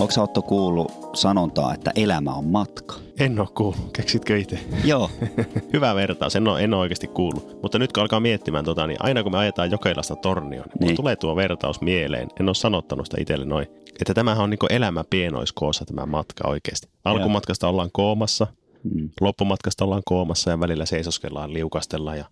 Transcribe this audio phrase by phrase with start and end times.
[0.00, 2.94] Onko sä Otto kuullut sanontaa, että elämä on matka?
[3.18, 3.92] En ole kuullut.
[3.92, 4.58] Keksitkö itse?
[4.84, 5.10] Joo.
[5.72, 6.36] Hyvä vertaus.
[6.36, 7.62] En ole, en ole oikeasti kuullut.
[7.62, 10.96] Mutta nyt kun alkaa miettimään, tota, niin aina kun me ajetaan Jokeilasta tornioon, niin, niin.
[10.96, 12.28] tulee tuo vertaus mieleen.
[12.40, 13.66] En ole sanottanut sitä itselle noin.
[14.00, 16.88] Että tämähän on niin elämä pienoiskoossa tämä matka oikeasti.
[17.04, 18.46] Alkumatkasta ollaan koomassa,
[18.84, 19.10] hmm.
[19.20, 22.24] loppumatkasta ollaan koomassa ja välillä seisoskellaan, liukastellaan ja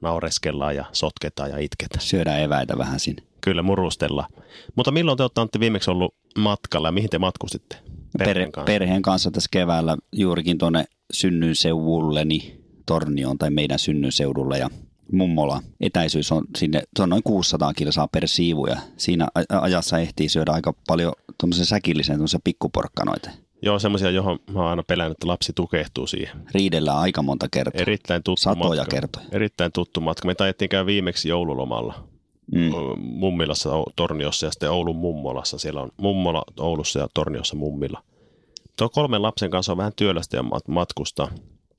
[0.00, 2.02] naureskellaan ja sotketaan ja itketään.
[2.02, 3.22] Syödään eväitä vähän sinne.
[3.40, 4.30] Kyllä, murustellaan.
[4.74, 7.76] Mutta milloin te olette viimeksi ollut matkalla mihin te matkustitte?
[8.18, 14.68] Perheen kanssa, perheen kanssa tässä keväällä juurikin tuonne synnyinseudulleni Tornioon tai meidän synnyinseudulle ja
[15.12, 15.62] mummola.
[15.80, 19.28] Etäisyys on sinne, se on noin 600 kilsaa per siivu ja siinä
[19.60, 23.30] ajassa ehtii syödä aika paljon tuommoisen säkillisen tuommoisen pikkuporkkanoita.
[23.62, 26.36] Joo, semmoisia, johon mä oon aina pelännyt, että lapsi tukehtuu siihen.
[26.54, 27.82] Riidellään aika monta kertaa.
[27.82, 28.94] Erittäin tuttu Satoja matka.
[28.94, 29.26] kertoja.
[29.32, 30.26] Erittäin tuttu matka.
[30.26, 32.08] Me taidettiin käydä viimeksi joululomalla
[32.52, 32.70] mm.
[32.98, 35.58] Mummilassa, Torniossa ja sitten Oulun mummolassa.
[35.58, 38.02] Siellä on mummola Oulussa ja Torniossa mummilla.
[38.78, 41.28] Tuo kolmen lapsen kanssa on vähän työlästä ja matkusta.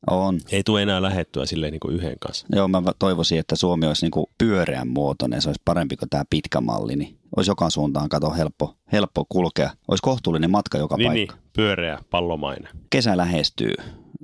[0.09, 0.39] On.
[0.51, 2.47] Ei tule enää lähettyä silleen niin kuin yhden kanssa.
[2.55, 5.41] Joo, mä toivoisin, että Suomi olisi niin kuin pyöreän muotoinen.
[5.41, 6.95] Se olisi parempi kuin tämä pitkä malli.
[6.95, 9.71] Niin olisi joka suuntaan kato helppo, helppo kulkea.
[9.87, 11.35] Olisi kohtuullinen matka joka niin, paikka.
[11.35, 12.69] Niin, pyöreä, pallomainen.
[12.89, 13.73] Kesä lähestyy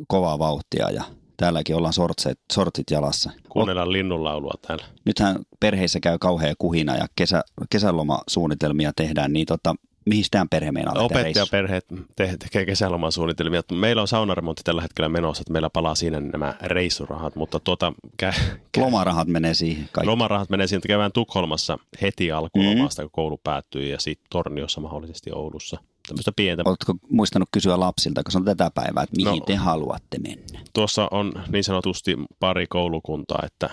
[0.08, 1.04] kovaa vauhtia ja
[1.38, 3.32] täälläkin ollaan sortset, sortit jalassa.
[3.50, 4.86] Kuunnellaan linnunlaulua täällä.
[5.06, 9.76] Nythän perheissä käy kauhea kuhina ja kesä, kesälomasuunnitelmia tehdään, niin tota,
[10.06, 13.62] mihin tämä perhe meinaa Opettajaperheet te- tekee kesäloman suunnitelmia.
[13.72, 17.94] Meillä on saunaremontti tällä hetkellä menossa, että meillä palaa siinä nämä reissurahat, mutta tuota...
[18.24, 18.36] Kä-
[18.78, 20.08] kä- lomarahat menee siihen kaikki.
[20.08, 23.06] Lomarahat menee siihen, että käydään Tukholmassa heti alkulomasta, mm.
[23.06, 25.78] kun koulu päättyy, ja sitten Torniossa mahdollisesti Oulussa.
[26.08, 26.64] Tämmöistä pientä.
[26.66, 30.60] Oletko muistanut kysyä lapsilta, kun se on tätä päivää, että mihin no, te haluatte mennä?
[30.74, 33.70] Tuossa on niin sanotusti pari koulukuntaa, että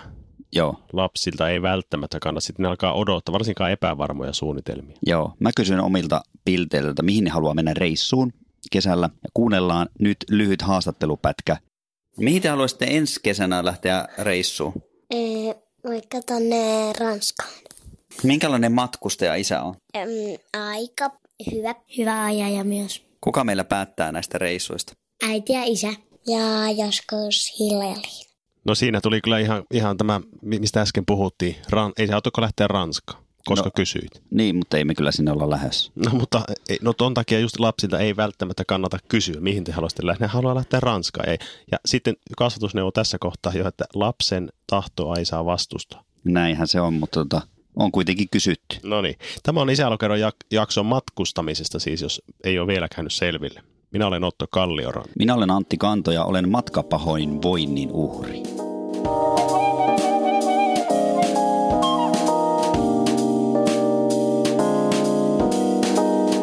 [0.53, 0.81] Joo.
[0.93, 2.47] lapsilta ei välttämättä kannata.
[2.47, 4.97] Sitten ne alkaa odottaa, varsinkaan epävarmoja suunnitelmia.
[5.07, 8.33] Joo, mä kysyn omilta pilteiltä, mihin ne haluaa mennä reissuun
[8.71, 9.11] kesällä.
[9.23, 11.57] Ja kuunnellaan nyt lyhyt haastattelupätkä.
[12.17, 14.73] Mihin te haluaisitte ensi kesänä lähteä reissuun?
[15.11, 15.55] Ee,
[15.85, 17.51] vaikka tonne Ranskaan.
[18.23, 19.75] Minkälainen matkustaja isä on?
[19.97, 20.09] Ähm,
[20.53, 21.11] aika
[21.55, 21.75] hyvä.
[21.99, 23.03] Hyvä ajaja myös.
[23.21, 24.93] Kuka meillä päättää näistä reissuista?
[25.29, 25.93] Äiti ja isä.
[26.27, 28.31] Ja joskus Hille ja Liina.
[28.65, 31.57] No siinä tuli kyllä ihan, ihan tämä, mistä äsken puhuttiin.
[31.69, 34.23] Ran, ei se autoko lähteä Ranskaan, koska no, kysyit.
[34.31, 35.93] Niin, mutta ei me kyllä sinne olla lähes.
[35.95, 36.43] No mutta
[36.83, 40.27] no ton takia just lapsilta ei välttämättä kannata kysyä, mihin te haluaisitte lähteä.
[40.27, 41.29] Ne haluaa lähteä Ranskaan.
[41.29, 41.39] Ei.
[41.73, 46.05] Ja sitten kasvatusneuvo tässä kohtaa jo, että lapsen tahtoa ei saa vastustaa.
[46.25, 47.43] Näinhän se on, mutta tota,
[47.81, 48.77] on kuitenkin kysytty.
[48.83, 49.17] No niin.
[49.43, 53.63] Tämä on isälokeron jak- jakson matkustamisesta siis, jos ei ole vielä käynyt selville.
[53.91, 55.05] Minä olen Otto Kallioran.
[55.19, 58.43] Minä olen Antti Kanto ja olen matkapahoin voinnin uhri.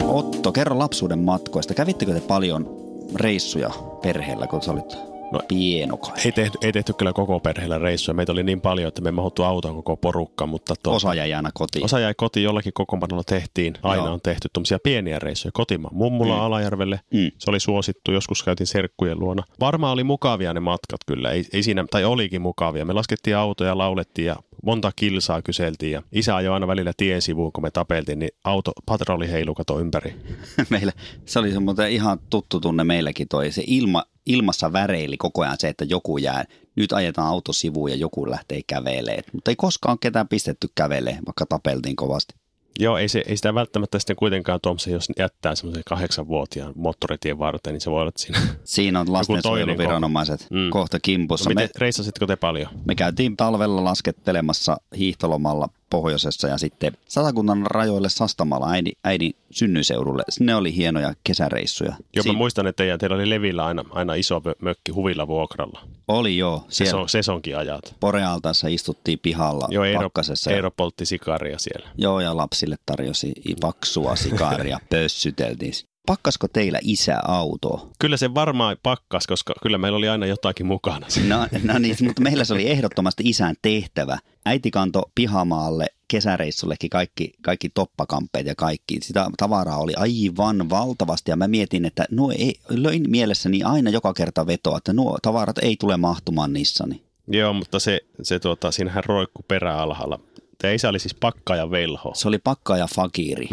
[0.08, 1.74] Otto, kerro lapsuuden matkoista.
[1.74, 2.70] Kävittekö te paljon
[3.16, 3.70] reissuja
[4.02, 6.12] perheellä, kun sä olit No, pienoka.
[6.26, 8.16] Ei tehty, ei tehty kyllä koko perheellä reissuja.
[8.16, 10.48] Meitä oli niin paljon, että me mahuttu autoon koko porukka.
[10.48, 11.86] Mutta tuota, osa jäi aina kotiin.
[11.86, 13.74] Osa jäi kotiin, jollakin kokoonpanolla tehtiin.
[13.84, 14.14] Aina Joo.
[14.14, 15.96] on tehty tuommoisia pieniä reissuja kotimaan.
[15.96, 16.42] Mummulla mm.
[16.42, 17.00] Alajärvelle.
[17.14, 17.32] Mm.
[17.38, 18.12] Se oli suosittu.
[18.12, 19.44] Joskus käytiin serkkujen luona.
[19.60, 21.32] Varmaan oli mukavia ne matkat kyllä.
[21.32, 22.86] Ei, ei siinä, tai olikin mukavia.
[22.86, 24.36] Me laskettiin autoja, laulettiin ja
[24.68, 25.92] monta kilsaa kyseltiin.
[25.92, 29.80] Ja isä ajoi aina välillä tien sivuun, kun me tapeltiin, niin auto, patrolli heilu kato
[29.80, 30.16] ympäri.
[30.70, 30.92] Meillä,
[31.26, 33.52] se oli semmoinen ihan tuttu tunne meilläkin toi.
[33.52, 36.46] Se ilma, ilmassa väreili koko ajan se, että joku jää,
[36.76, 39.24] nyt ajetaan auto sivuun ja joku lähtee kävelemään.
[39.34, 42.36] Mutta ei koskaan ketään pistetty kävelemään, vaikka tapeltiin kovasti.
[42.80, 47.74] Joo, ei, se, ei sitä välttämättä sitten kuitenkaan tuommoisen, jos jättää semmoisen kahdeksanvuotiaan moottoritien varten,
[47.74, 48.40] niin se voi olla, siinä...
[48.64, 50.70] Siinä on lastensuojeluviranomaiset mm.
[50.70, 51.50] kohta kimpussa.
[51.50, 52.70] No, miten, me, reissasitteko te paljon?
[52.86, 60.24] Me käytiin talvella laskettelemassa hiihtolomalla pohjoisessa ja sitten Satakunnan rajoille Sastamalla äidin, äidin synnyseudulle.
[60.40, 61.94] Ne oli hienoja kesäreissuja.
[62.16, 62.36] Joo, Siin...
[62.36, 65.82] mä muistan, että teillä oli Levillä aina, aina iso mökki huvilla vuokralla.
[66.08, 66.66] Oli joo.
[66.70, 67.96] Siellä Seson, sesonkin ajat.
[68.00, 70.52] Porealtaassa istuttiin pihalla joo, Eero, pakkasessa.
[70.52, 71.90] Eero poltti sikaria siellä.
[71.98, 75.74] Joo, ja lapsille tarjosi paksua sikaria, pössyteltiin.
[76.08, 77.88] Pakkasko teillä isä autoa?
[78.00, 81.08] Kyllä se varmaan pakkas, koska kyllä meillä oli aina jotakin mukana.
[81.28, 84.18] No, no niin, mutta meillä se oli ehdottomasti isän tehtävä.
[84.46, 88.98] Äiti kanto pihamaalle kesäreissullekin kaikki, kaikki toppakamppeet ja kaikki.
[89.02, 94.14] Sitä tavaraa oli aivan valtavasti ja mä mietin, että nuo ei, löin mielessäni aina joka
[94.14, 97.02] kerta vetoa, että nuo tavarat ei tule mahtumaan Nissani.
[97.28, 100.20] Joo, mutta se, se tuota, siinähän roikku peräalhaalla.
[100.58, 102.12] Tämä isä oli siis pakka ja velho.
[102.16, 103.50] Se oli pakka ja fakiri.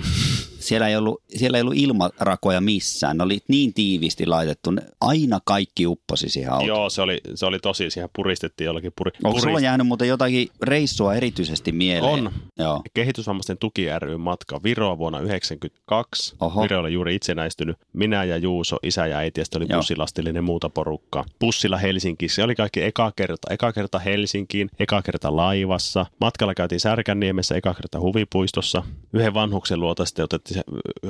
[0.64, 3.16] Siellä ei, ollut, siellä ei ollut ilmarakoja missään.
[3.16, 4.70] Ne oli niin tiiviisti laitettu.
[4.70, 6.68] Ne, aina kaikki upposi siihen autoon.
[6.68, 10.48] Joo, se oli, se oli tosi, siihen puristettiin jollakin puri, Onko sulla jäänyt muuten jotakin
[10.62, 12.26] reissua erityisesti mieleen?
[12.26, 12.32] On.
[12.58, 12.82] Joo.
[12.94, 16.36] Kehitysvammaisten tuki ry matka Viroa vuonna 1992.
[16.40, 16.62] Oho.
[16.62, 17.76] Viro oli juuri itsenäistynyt.
[17.92, 19.78] Minä ja Juuso, isä ja äiti, ja oli Joo.
[19.78, 21.24] bussilastillinen muuta porukkaa.
[21.40, 22.30] Bussilla Helsinkiin.
[22.30, 23.54] Se oli kaikki eka kerta.
[23.54, 26.06] Eka kerta Helsinkiin, eka kerta laivassa.
[26.20, 28.82] Matkalla käytiin Särkänniemessä, eka kerta huvipuistossa.
[29.12, 30.53] Yhden vanhuksen luota sitten otettiin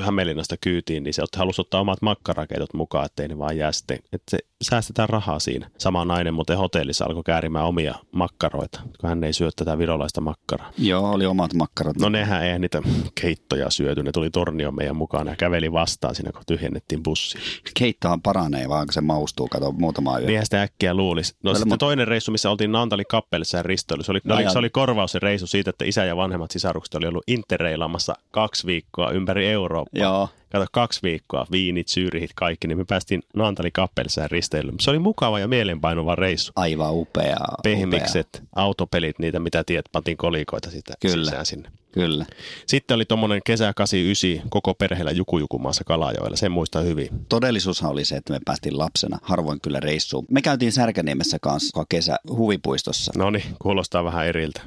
[0.00, 4.30] Hämeenlinnasta kyytiin, niin se halusi ottaa omat makkarakeitot mukaan, ettei ne vaan jää sitten, että
[4.30, 5.70] se säästetään rahaa siinä.
[5.78, 10.70] Sama nainen muuten hotellissa alkoi käärimään omia makkaroita, kun hän ei syö tätä virolaista makkaraa.
[10.78, 11.96] Joo, oli omat makkarat.
[11.96, 12.82] No nehän eihän niitä
[13.20, 17.38] keittoja syöty, ne tuli tornion meidän mukana ja käveli vastaan siinä, kun tyhjennettiin bussi.
[17.78, 20.26] Keittohan paranee, vaan kun se maustuu, kato muutama yö.
[20.26, 21.34] Niinhän sitä äkkiä luulisi.
[21.42, 24.34] No Tällä sitten mo- toinen reissu, missä oltiin Naantali kappelissa ja ristoilu, se oli, no,
[24.36, 28.14] Ajan- se oli korvaus se reissu siitä, että isä ja vanhemmat sisarukset oli ollut interreilaamassa
[28.30, 30.02] kaksi viikkoa ympäri Eurooppaa.
[30.02, 34.74] Joo, Kato, kaksi viikkoa, viinit, syyrihit, kaikki, niin me päästiin Naantali kappelissa ja risteilyyn.
[34.80, 36.52] Se oli mukava ja mielenpainuva reissu.
[36.56, 37.24] aivan upea.
[37.24, 37.36] upea.
[37.62, 41.24] Pehmikset, autopelit, niitä mitä tiedät, pantiin kolikoita sitä Kyllä.
[41.24, 41.70] sisään sinne.
[41.92, 42.26] Kyllä.
[42.66, 47.08] Sitten oli tuommoinen kesä 89 koko perheellä Jukujukumaassa Kalajoella, sen muistaa hyvin.
[47.28, 50.24] Todellisuushan oli se, että me päästiin lapsena harvoin kyllä reissuun.
[50.30, 53.12] Me käytiin Särkäniemessä kanssa kesä huvipuistossa.
[53.16, 54.60] No niin, kuulostaa vähän eriltä.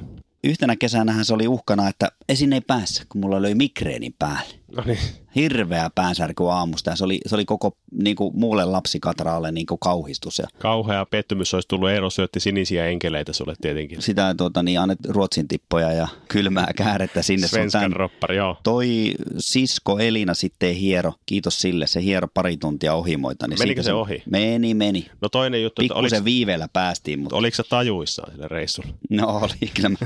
[0.44, 4.57] Yhtenä kesänähän se oli uhkana, että esin ei päässä, kun mulla löi migreenin päälle.
[4.76, 4.98] No niin,
[5.34, 9.78] Hirveä päänsärky aamusta ja se oli, se oli koko niin kuin, muulle lapsikatraalle niin kuin,
[9.78, 10.38] kauhistus.
[10.38, 11.90] Ja kauhea pettymys olisi tullut.
[11.90, 14.02] Eero syötti sinisiä enkeleitä sulle tietenkin.
[14.02, 17.48] sitä tuota, niin annet ruotsin tippoja ja kylmää käärettä sinne.
[17.48, 18.56] Svenskan roppari, joo.
[18.62, 23.48] Toi sisko Elina sitten hiero, kiitos sille, se hiero pari tuntia ohimoita.
[23.48, 24.22] Niin Menikö se ohi?
[24.30, 25.06] Meni, meni.
[25.20, 28.88] No toinen juttu, että oliko, Pikkusen viiveellä päästiin, mutta oliko se tajuissaan sillä reissulla?
[29.10, 29.96] no oli, kyllä mä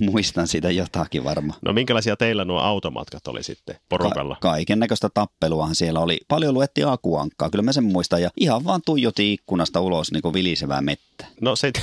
[0.10, 1.58] muistan sitä jotakin varmaan.
[1.62, 4.36] No minkälaisia teillä nuo automatkat oli sitten porukalla?
[4.40, 6.20] Ka- kaiken näköistä tappeluahan siellä oli.
[6.28, 8.22] Paljon luettiin akuankkaa, kyllä mä sen muistan.
[8.22, 11.26] Ja ihan vaan tuijotin ikkunasta ulos niin kuin vilisevää mettä.
[11.40, 11.82] No sit,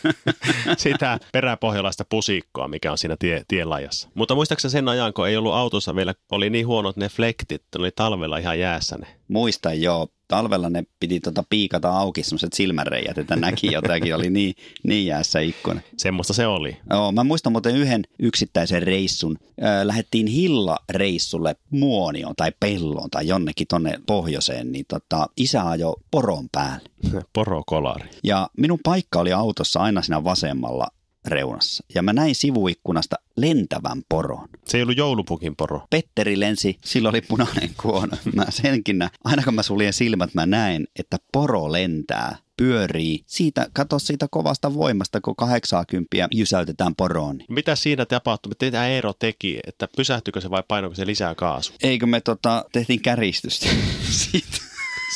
[0.78, 4.08] sitä peräpohjalaista pusikkoa, mikä on siinä tie, tienlajassa.
[4.14, 7.78] Mutta muistaakseni sen ajan, kun ei ollut autossa vielä, oli niin huonot ne flektit, ne
[7.82, 9.06] oli talvella ihan jäässä ne.
[9.28, 14.54] Muistan joo, talvella ne piti tota piikata auki semmoiset silmänreijät, että näki jotakin, oli niin,
[14.82, 15.80] niin jäässä ikkuna.
[15.96, 16.76] Semmoista se oli.
[16.90, 19.38] Joo, mä muistan muuten yhden yksittäisen reissun.
[19.64, 26.48] Äh, lähdettiin Hilla-reissulle Muonioon tai Pelloon tai jonnekin tonne pohjoiseen, niin tota, isä ajoi poron
[26.52, 26.88] päälle.
[27.32, 28.08] Porokolari.
[28.24, 30.88] Ja minun paikka oli autossa aina siinä vasemmalla
[31.26, 31.84] reunassa.
[31.94, 34.48] Ja mä näin sivuikkunasta lentävän poron.
[34.64, 35.82] Se ei ollut joulupukin poro.
[35.90, 38.16] Petteri lensi, sillä oli punainen kuono.
[38.34, 39.10] Mä senkin näin.
[39.24, 43.22] Aina kun mä suljen silmät, mä näen, että poro lentää, pyörii.
[43.26, 47.38] Siitä, kato siitä kovasta voimasta, kun 80 jysäytetään poroon.
[47.48, 48.52] Mitä siinä tapahtui?
[48.62, 49.60] Mitä Eero teki?
[49.66, 51.72] Että pysähtyykö se vai painoiko se lisää kaasu?
[51.82, 53.66] Eikö me tota, tehtiin käristystä
[54.30, 54.58] siitä?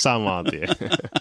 [0.03, 0.69] Samaan tien.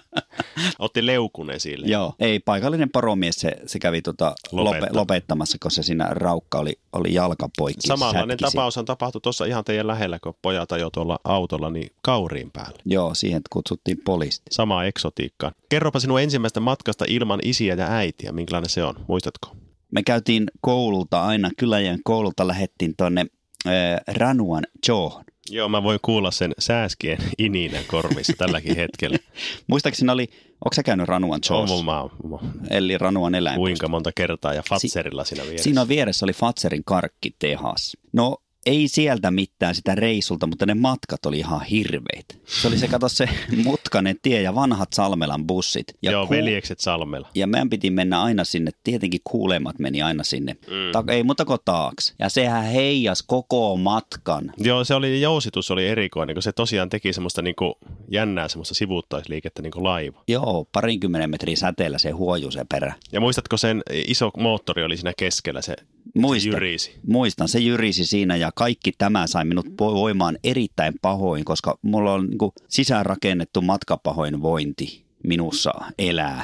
[0.79, 1.87] Otti leukun esille.
[1.87, 2.13] Joo.
[2.19, 7.13] Ei, paikallinen poromies, se, se kävi tota lope, lopettamassa, kun se siinä raukka oli, oli
[7.13, 7.87] jalka poikki.
[7.87, 8.57] Samanlainen sätkisi.
[8.57, 12.79] tapaushan tapahtui tuossa ihan teidän lähellä, kun pojat ajoi tuolla autolla niin kauriin päälle.
[12.85, 14.45] Joo, siihen kutsuttiin poliisti.
[14.51, 15.51] Samaa eksotiikkaa.
[15.69, 18.31] Kerropa sinun ensimmäistä matkasta ilman isiä ja äitiä.
[18.31, 18.95] Minkälainen se on?
[19.07, 19.55] Muistatko?
[19.91, 23.25] Me käytiin koululta aina, Kyläjän koululta lähettiin tuonne
[23.67, 23.73] äh,
[24.15, 25.25] Ranuan Johon.
[25.49, 29.17] Joo, mä voin kuulla sen sääskien ininän korvissa tälläkin hetkellä.
[29.67, 30.27] Muistaakseni oli,
[30.65, 31.85] onko sä käynyt Ranuan On John?
[31.85, 31.93] mä,
[32.29, 33.55] mä, Eli Ranuan eläin.
[33.55, 35.63] kuinka monta kertaa ja Fatserilla siinä vieressä.
[35.63, 37.97] Siinä vieressä oli Fatserin karkkitehas.
[38.13, 42.35] No ei sieltä mitään sitä reisulta, mutta ne matkat oli ihan hirveitä.
[42.45, 43.29] Se oli se, kato se
[43.63, 45.85] mutkainen tie ja vanhat Salmelan bussit.
[46.01, 47.29] Ja Joo, ku- veljekset Salmella.
[47.35, 50.91] Ja meidän piti mennä aina sinne, tietenkin kuulemat meni aina sinne, Mm.
[50.91, 52.13] Ta- ei mutta kun taakse.
[52.19, 54.51] Ja sehän heijas koko matkan.
[54.57, 57.77] Joo, se oli, jousitus oli erikoinen, kun se tosiaan teki semmoista niinku
[58.11, 60.23] jännää semmoista sivuuttaisliikettä niin kuin laiva.
[60.27, 62.93] Joo, parinkymmenen metrin säteellä se huojuu se perä.
[63.11, 65.75] Ja muistatko sen iso moottori oli siinä keskellä, se,
[66.19, 66.99] se Muistan, jyrisi.
[67.07, 72.27] muistan, se jyrisi siinä ja kaikki tämä sai minut voimaan erittäin pahoin, koska mulla on
[72.27, 76.43] niin sisäänrakennettu matkapahoinvointi minussa elää.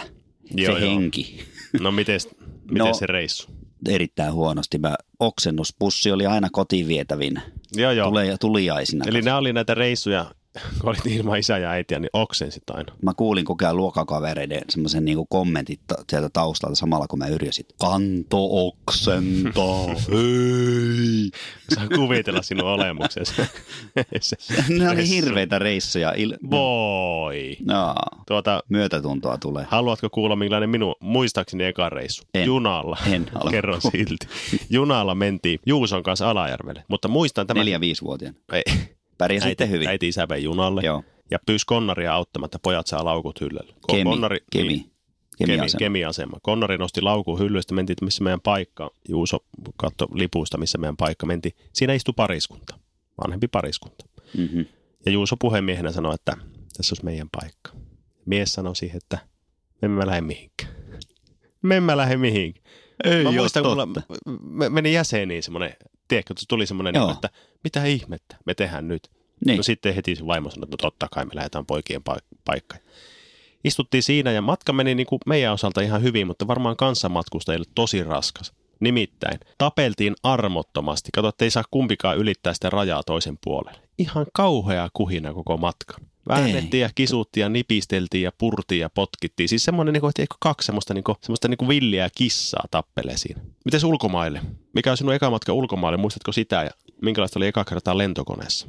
[0.56, 0.92] Joo, se joo.
[0.92, 1.40] henki.
[1.80, 2.20] No miten,
[2.72, 2.94] No.
[2.94, 3.48] se reissu?
[3.90, 4.78] Erittäin huonosti.
[4.78, 7.42] Mä, oksennuspussi oli aina kotiin vietävinä.
[7.76, 8.08] Joo, joo.
[8.10, 9.06] Tulee ja tuliaisina.
[9.08, 10.32] Eli nämä oli näitä reissuja,
[10.82, 12.94] kun olit ilman isä ja äitiä, niin oksensit aina.
[13.02, 17.66] Mä kuulin koko ajan luokakavereiden semmoisen niinku kommentit sieltä taustalta samalla, kun mä yrjösin.
[17.80, 21.30] Kanto oksentaa, hei!
[21.76, 23.34] Saan kuvitella sinun olemuksesi.
[24.80, 26.12] ne oli hirveitä reissuja.
[26.12, 27.58] Il- Voi.
[27.66, 27.96] no,
[28.28, 29.66] Tuota, myötätuntoa tulee.
[29.70, 32.24] haluatko kuulla, millainen minun, muistaakseni eka reissu?
[32.34, 32.46] En.
[32.46, 32.98] Junalla.
[33.12, 34.28] En halua Kerron silti.
[34.70, 36.84] Junalla mentiin Juuson kanssa Alajärvelle.
[36.88, 37.62] Mutta muistan tämän.
[37.66, 38.38] Neljä-viisivuotiaana.
[38.54, 38.64] Ei,
[39.18, 39.88] Pärjäsitte äiti, hyvin.
[39.88, 40.82] äiti isä vei junalle.
[40.84, 41.04] Joo.
[41.32, 43.74] Ja pyysi konnaria auttamaan, että pojat saa laukut hyllylle.
[43.88, 44.92] Kemi, Konnari, kemi, Niin,
[45.38, 45.80] kemi, kemi, asema.
[45.80, 46.38] kemiasema.
[46.42, 48.92] Konnari nosti laukun hyllystä, mentiin, että missä meidän paikka.
[49.10, 49.38] Juuso
[49.78, 51.26] katto lipusta, missä meidän paikka.
[51.26, 51.56] Mentiin.
[51.74, 52.80] Siinä istui pariskunta,
[53.26, 54.06] vanhempi pariskunta.
[54.38, 54.66] Mm-hmm.
[55.06, 56.38] Ja Juuso puhemiehenä sanoi, että
[56.78, 57.72] tässä olisi meidän paikka.
[58.26, 59.18] Mies sanoi siihen, että
[59.82, 60.72] me emme lähde mihinkään.
[61.62, 62.66] Me emme lähde mihinkään.
[63.04, 65.74] Ei Mä muistan, kun mulla meni jäseniin semmoinen,
[66.08, 67.30] tiedätkö, että tuli semmoinen, niin, että
[67.64, 69.12] mitä ihmettä me tehdään nyt.
[69.46, 69.58] Niin.
[69.58, 72.82] No sitten heti se vaimo sanoi, että no totta kai me lähdetään poikien paik- paikkaan.
[73.64, 78.04] Istuttiin siinä ja matka meni niin kuin meidän osalta ihan hyvin, mutta varmaan kanssamatkustajille tosi
[78.04, 78.54] raskas.
[78.80, 81.10] Nimittäin tapeltiin armottomasti.
[81.14, 83.80] Kato, että ei saa kumpikaan ylittää sitä rajaa toisen puolelle.
[83.98, 86.06] Ihan kauhea kuhina koko matkan.
[86.28, 89.50] Väännettiin ja kisuttiin ja nipisteltiin ja purtiin ja potkittiin.
[89.50, 93.18] Siis semmoinen, niin kuin, että kaksi semmoista, niin kuin, semmoista niin kuin villiä kissaa tappelee
[93.18, 93.42] siinä.
[93.66, 94.42] Mites ulkomaille?
[94.74, 95.98] Mikä on sinun eka matka ulkomaille?
[95.98, 98.68] Muistatko sitä ja minkälaista oli eka kertaa lentokoneessa?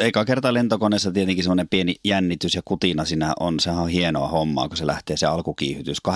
[0.00, 3.60] Eka kerta lentokoneessa tietenkin semmoinen pieni jännitys ja kutina siinä on.
[3.60, 5.98] Sehän on hienoa hommaa, kun se lähtee se alkukiihytys.
[6.08, 6.12] 18-19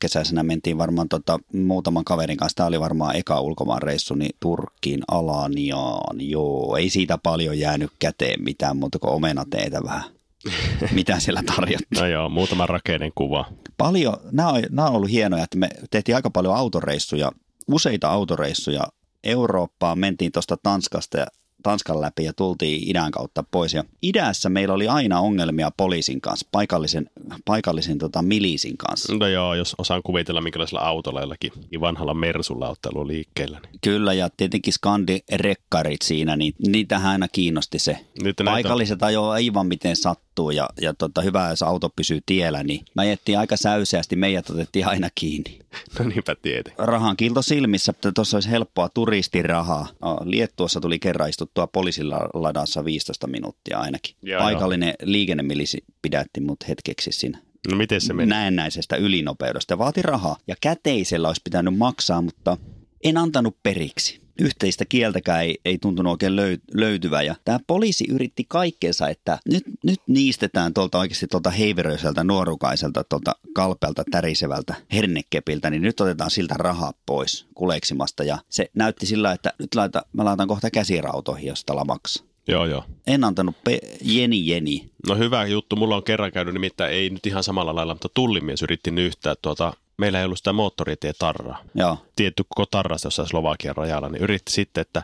[0.00, 2.56] kesäisenä mentiin varmaan tota, muutaman kaverin kanssa.
[2.56, 6.16] Tämä oli varmaan eka ulkomaan reissu, niin Turkkiin, Alaniaan.
[6.20, 10.04] Joo, ei siitä paljon jäänyt käteen mitään muuta kuin omenateitä vähän.
[10.92, 12.00] Mitä siellä tarjottiin.
[12.00, 13.44] No joo, muutama rakeinen kuva.
[13.78, 17.32] Paljon, nämä on, nämä on ollut hienoja, että me tehtiin aika paljon autoreissuja,
[17.68, 18.82] useita autoreissuja
[19.24, 19.98] Eurooppaan.
[19.98, 21.26] Mentiin tuosta Tanskasta ja
[21.62, 23.74] Tanskan läpi ja tultiin idän kautta pois.
[23.74, 27.10] Ja idässä meillä oli aina ongelmia poliisin kanssa, paikallisen,
[27.44, 29.14] paikallisen tota, miliisin kanssa.
[29.14, 33.60] No joo, jos osaan kuvitella, minkälaisella autolla jollakin vanhalla Mersulla olette ollut liikkeellä.
[33.62, 33.78] Niin.
[33.80, 37.98] Kyllä, ja tietenkin Skandi-rekkarit siinä, niin niitähän aina kiinnosti se.
[38.22, 42.84] Nyt Paikalliset ajoo aivan miten sattuu ja, ja tota, hyvä, jos auto pysyy tiellä, niin
[42.94, 45.58] mä jättiin aika säyseästi, meidät otettiin aina kiinni.
[45.98, 46.84] No niinpä tietenkin.
[46.88, 49.88] rahan kilto silmissä, että tuossa olisi helppoa turistirahaa.
[50.00, 54.16] No, Liettuossa tuli kerran istuttua poliisilla ladassa 15 minuuttia ainakin.
[54.22, 57.38] Joo, Paikallinen liikennemilisi pidätti mut hetkeksi siinä
[57.70, 58.28] No miten se meni?
[58.30, 59.78] näennäisestä ylinopeudesta.
[59.78, 62.56] Vaati rahaa ja käteisellä olisi pitänyt maksaa, mutta
[63.02, 64.22] en antanut periksi.
[64.40, 67.26] Yhteistä kieltäkään ei, ei tuntunut oikein löy, löytyvän.
[67.26, 73.36] Ja tämä poliisi yritti kaikkensa, että nyt, nyt niistetään tuolta oikeasti tuolta heiveröiseltä, nuorukaiselta, tuolta
[73.54, 78.24] kalpealta, tärisevältä hernekepiltä, niin nyt otetaan siltä rahaa pois kuleksimasta.
[78.24, 82.26] Ja se näytti sillä, että nyt laita, mä laitan kohta käsirautoihin, jos tällä maksaa.
[82.48, 82.84] Joo, joo.
[83.06, 84.90] En antanut pe- jeni jeni.
[85.08, 85.76] No hyvä juttu.
[85.76, 89.72] Mulla on kerran käynyt, nimittäin ei nyt ihan samalla lailla, mutta tullimies yritti nyhtää tuota,
[90.02, 91.58] meillä ei ollut sitä moottoritietarraa.
[91.74, 91.98] Joo.
[92.16, 95.02] Tietty koko tarrasta jossain Slovakian rajalla, niin yritti sitten, että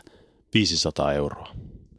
[0.53, 1.47] 500 euroa.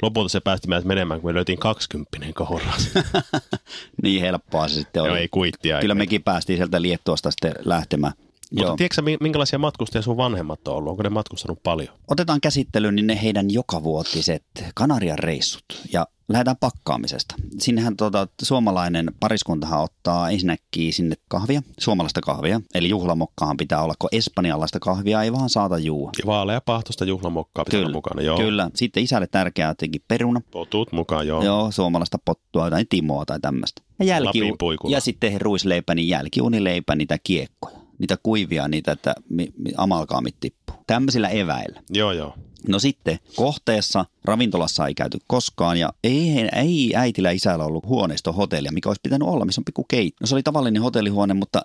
[0.02, 2.74] Lopulta se päästi meidät menemään, kun me löytiin 20 kohdalla.
[4.02, 5.08] Niin helppoa se sitten oli.
[5.10, 5.80] Joo, ei kuittia.
[5.80, 8.12] Kyllä eikä- mekin päästiin sieltä Liettuosta sitten lähtemään.
[8.50, 8.76] Mutta Joo.
[8.76, 10.90] tiedätkö minkälaisia matkustajia sun vanhemmat on ollut?
[10.90, 11.88] Onko ne matkustanut paljon?
[12.08, 17.34] Otetaan käsittelyyn niin ne heidän jokavuotiset Kanarian reissut ja lähdetään pakkaamisesta.
[17.58, 22.60] Sinnehän tota, suomalainen pariskuntahan ottaa ensinnäkin sinne kahvia, suomalaista kahvia.
[22.74, 26.10] Eli juhlamokkahan pitää olla, kun espanjalaista kahvia ei vaan saata juua.
[26.18, 28.22] Ja vaalea pahtosta juhlamokkaa pitää olla Kyllä, mukana.
[28.22, 28.36] Joo.
[28.36, 28.70] Kyllä.
[28.74, 30.40] Sitten isälle tärkeää jotenkin peruna.
[30.50, 31.44] Potut mukaan, joo.
[31.44, 33.82] Joo, suomalaista pottua tai timoa tai tämmöistä.
[33.98, 34.40] Ja, jälki,
[34.88, 37.76] ja sitten ruisleipä, niin jälkiunileipä, niitä kiekkoja.
[37.98, 40.76] Niitä kuivia, niitä, että mi, mi, amalgaamit tippuu.
[40.86, 41.82] Tämmöisillä eväillä.
[41.90, 42.34] Joo, joo.
[42.68, 48.72] No sitten kohteessa, ravintolassa ei käyty koskaan ja ei, ei äitillä isällä ollut huoneisto hotellia,
[48.72, 50.14] mikä olisi pitänyt olla, missä on pikku keit.
[50.20, 51.62] No se oli tavallinen hotellihuone, mutta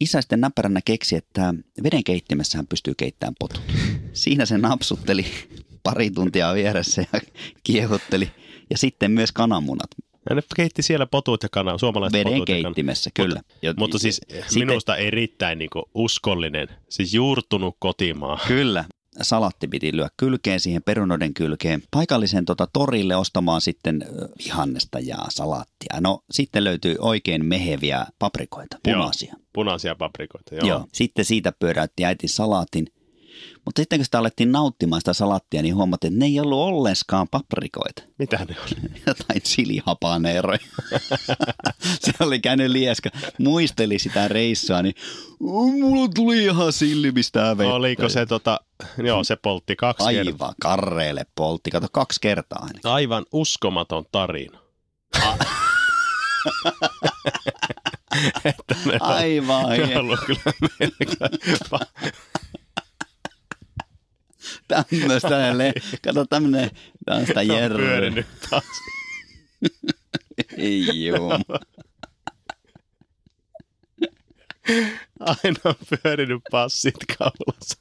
[0.00, 3.62] isä sitten näppäränä keksi, että veden keittimessä hän pystyy keittämään potut.
[4.12, 5.26] Siinä se napsutteli
[5.82, 7.20] pari tuntia vieressä ja
[7.64, 8.30] kiehutteli.
[8.70, 9.90] Ja sitten myös kananmunat
[10.30, 13.36] Ja ne keitti siellä potut ja kanaa, suomalaiset veden potut ja keittimessä, kyllä.
[13.36, 18.38] Mutta, Ja- mutta siis sitten- minusta erittäin niin uskollinen, siis juurtunut kotimaa.
[18.48, 18.84] Kyllä.
[19.22, 21.82] Salatti piti lyödä kylkeen siihen perunoiden kylkeen.
[21.90, 24.06] Paikallisen tota, torille ostamaan sitten
[24.44, 26.00] vihannesta ja salaattia.
[26.00, 29.32] No sitten löytyy oikein meheviä paprikoita, punaisia.
[29.32, 30.66] Joo, punaisia paprikoita, joo.
[30.66, 30.78] Joo.
[30.78, 30.86] Joo.
[30.92, 32.86] Sitten siitä pyöräytti äiti salaatin.
[33.64, 37.28] Mutta sitten kun sitä alettiin nauttimaan sitä salaattia, niin huomattiin, että ne ei ollut olleskaan
[37.30, 38.02] paprikoita.
[38.18, 38.68] Mitä ne on?
[39.06, 40.58] Jotain silihapaneeroja.
[42.04, 43.10] se oli käynyt lieska.
[43.38, 44.94] Muisteli sitä reissua, niin
[45.40, 47.74] "Oh, mulla tuli ihan silmistä vettä.
[47.74, 48.60] Oliko se tota,
[49.04, 50.32] joo se poltti kaksi kertaa.
[50.32, 51.70] Aivan karreelle poltti.
[51.70, 52.90] Kato kaksi kertaa ainakin.
[52.90, 54.58] Aivan uskomaton tarina.
[59.00, 59.68] Aivan.
[59.68, 60.40] ne on ollut kyllä
[60.80, 61.78] melko
[64.68, 65.72] Tämmöistä, le-
[66.02, 66.70] kato tämmöinen,
[67.06, 67.86] ne on jerryä.
[67.88, 68.64] pyörinyt taas.
[70.56, 71.30] Ei juu.
[75.20, 77.78] Aina on pyörinyt passit kaulassa.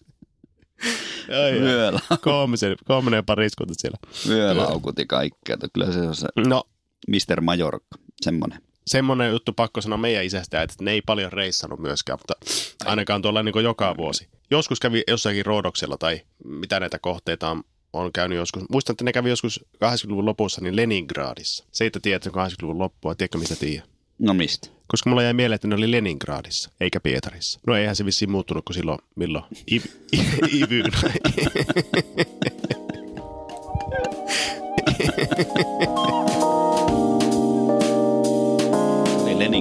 [1.44, 3.98] Ai, Vyöllä, Koomisen, koominen pariskunta siellä.
[4.27, 5.58] vyölaukuti kaikkea.
[5.74, 6.63] Kyllä se on se No,
[7.08, 7.41] Mr.
[7.41, 8.62] Majorka, semmoinen.
[8.88, 12.34] semmoinen juttu pakko sanoa meidän isästä, että ne ei paljon reissannut myöskään, mutta
[12.86, 14.29] ainakaan tuolla niin joka vuosi.
[14.51, 17.63] Joskus kävi jossakin Roodoksella tai mitä näitä kohteita on,
[17.94, 18.63] on käynyt joskus.
[18.70, 21.66] Muistan, että ne kävi joskus 80-luvun lopussa niin Leningradissa.
[21.72, 23.16] Se ei tiedä, 80-luvun loppua.
[23.16, 23.84] Tiedätkö, mistä tiedä?
[24.20, 24.68] No mistä?
[24.88, 27.60] Koska mulla jäi mieleen, että ne oli Leningradissa, eikä Pietarissa.
[27.68, 29.46] No eihän se vissiin muuttunut kuin silloin, milloin?
[29.72, 29.82] Iv,
[30.54, 30.92] Ivyyn.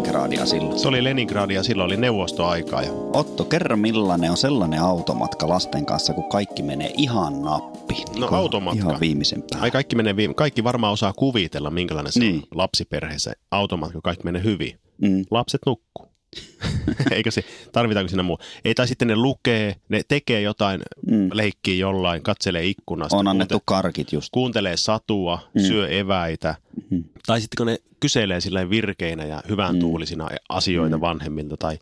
[0.06, 0.78] Leningradia silloin.
[0.78, 2.82] Se oli Leningradia, silloin oli neuvostoaikaa.
[2.82, 8.04] Ja Otto, kerro millainen on sellainen automatka lasten kanssa, kun kaikki menee ihan nappiin.
[8.06, 8.78] No, Niin kuin automatka.
[8.88, 9.64] Ihan viimeisen päälle.
[9.64, 12.36] Ai kaikki, menee viime, kaikki varmaan osaa kuvitella, minkälainen se Niin.
[12.36, 14.80] on lapsiperheessä automatka, kun kaikki menee hyvin.
[15.02, 15.24] Mm.
[15.30, 16.06] Lapset nukkuu.
[17.10, 18.38] Eikö se, tarvitaanko siinä muu?
[18.64, 21.30] Ei, tai sitten ne lukee, ne tekee jotain, Mm.
[21.32, 23.16] leikkii jollain, katselee ikkunasta.
[23.16, 24.28] On annettu kuunte- karkit just.
[24.32, 25.60] kuuntelee satua, Mm.
[25.60, 26.54] syö eväitä.
[26.90, 27.04] Mm.
[27.26, 29.80] Tai sitten kun ne kyselee sillä virkeinä ja hyvän Mm.
[29.80, 31.00] tuulisina asioita Mm.
[31.00, 31.78] vanhemmilta tai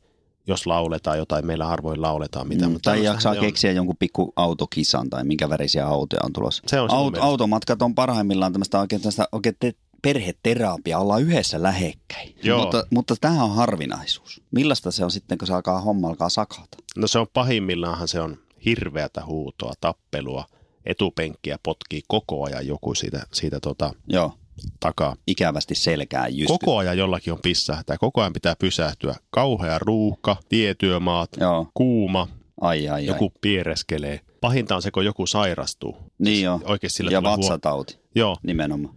[0.47, 2.71] jos lauletaan jotain, meillä harvoin lauletaan mitään.
[2.71, 3.45] Mm, mutta tai jaksaa ne on.
[3.47, 6.63] keksiä jonkun pikku autokisan tai minkä värisiä autoja on tulossa.
[6.67, 12.35] Se on Aut- automatkat on parhaimmillaan tämmöistä oikein, tämmöistä oikein te- perheterapiaa, ollaan yhdessä lähekkäin.
[12.43, 12.61] Joo.
[12.61, 14.43] Mutta, mutta tämä on harvinaisuus.
[14.51, 16.77] Millaista se on sitten, kun se alkaa homma alkaa sakata?
[16.97, 20.45] No se on pahimmillaanhan se on hirveätä huutoa, tappelua,
[20.87, 24.33] etupenkkiä potkii koko ajan joku siitä, siitä tota, Joo,
[24.81, 25.17] takaa.
[25.27, 26.53] ikävästi selkää jysky.
[26.53, 29.15] Koko ajan jollakin on pissähtää, koko ajan pitää pysähtyä.
[29.31, 32.29] Kauhea ruuhka, tietyömaat, Joo, kuuma,
[32.61, 33.39] ai ai joku ai.
[33.41, 34.21] piereskelee.
[34.45, 35.97] Pahinta on se, kun joku sairastuu.
[36.19, 36.61] Niin joo.
[36.65, 38.95] Oikeasti sillä Ja tulee huo- vatsatauti Joo, nimenomaan.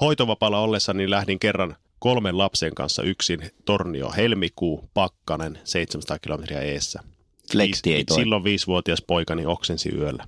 [0.00, 7.00] hoitovapaalla ollessa niin lähdin kerran kolmen lapsen kanssa yksin Tornio helmikuu, pakkanen, 700 kilometriä eessä.
[7.58, 8.22] Ei toimi.
[8.22, 10.24] Silloin viisivuotias poikani oksensi yöllä.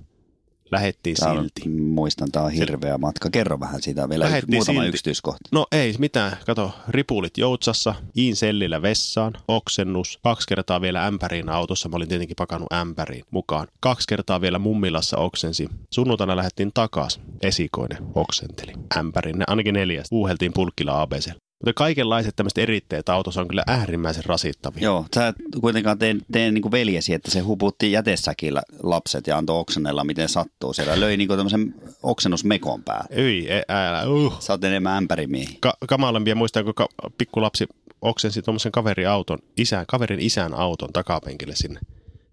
[0.73, 1.69] Lähettiin Tää on, silti.
[1.69, 3.29] muistan, tämä on hirveä matka.
[3.29, 4.89] Kerro vähän siitä vielä Lähettiin muutama silti.
[4.89, 5.49] yksityiskohta.
[5.51, 11.89] No ei mitään, kato, ripulit joutsassa, iin sellillä vessaan, oksennus, kaksi kertaa vielä ämpäriin autossa,
[11.89, 13.67] mä olin tietenkin pakannut ämpäriin mukaan.
[13.79, 15.67] Kaksi kertaa vielä mummilassa oksensi.
[15.93, 18.71] Sunnuntaina lähdettiin takas, esikoinen oksenteli.
[18.97, 20.07] Ämpärin, ne ainakin neljäs.
[20.11, 21.31] Uuheltiin pulkkilla ABC.
[21.65, 24.83] Mutta kaikenlaiset tämmöiset eritteet autossa on kyllä äärimmäisen rasittavia.
[24.83, 29.59] Joo, sä kuitenkaan tee, tee niin kuin veljesi, että se huputti jätesäkillä lapset ja antoi
[29.59, 30.73] oksennella miten sattuu.
[30.73, 33.07] Siellä löi niin tämmöisen oksennusmekon päälle.
[33.09, 34.39] Ei, e- älä, uh.
[34.39, 35.57] Sä oot enemmän ämpärimiehiä.
[35.59, 37.67] Ka- kamalempia muistaa, kun ka- pikkulapsi
[38.01, 41.79] oksensi tuommoisen kaverin auton, isän, kaverin isän auton takapenkille sinne,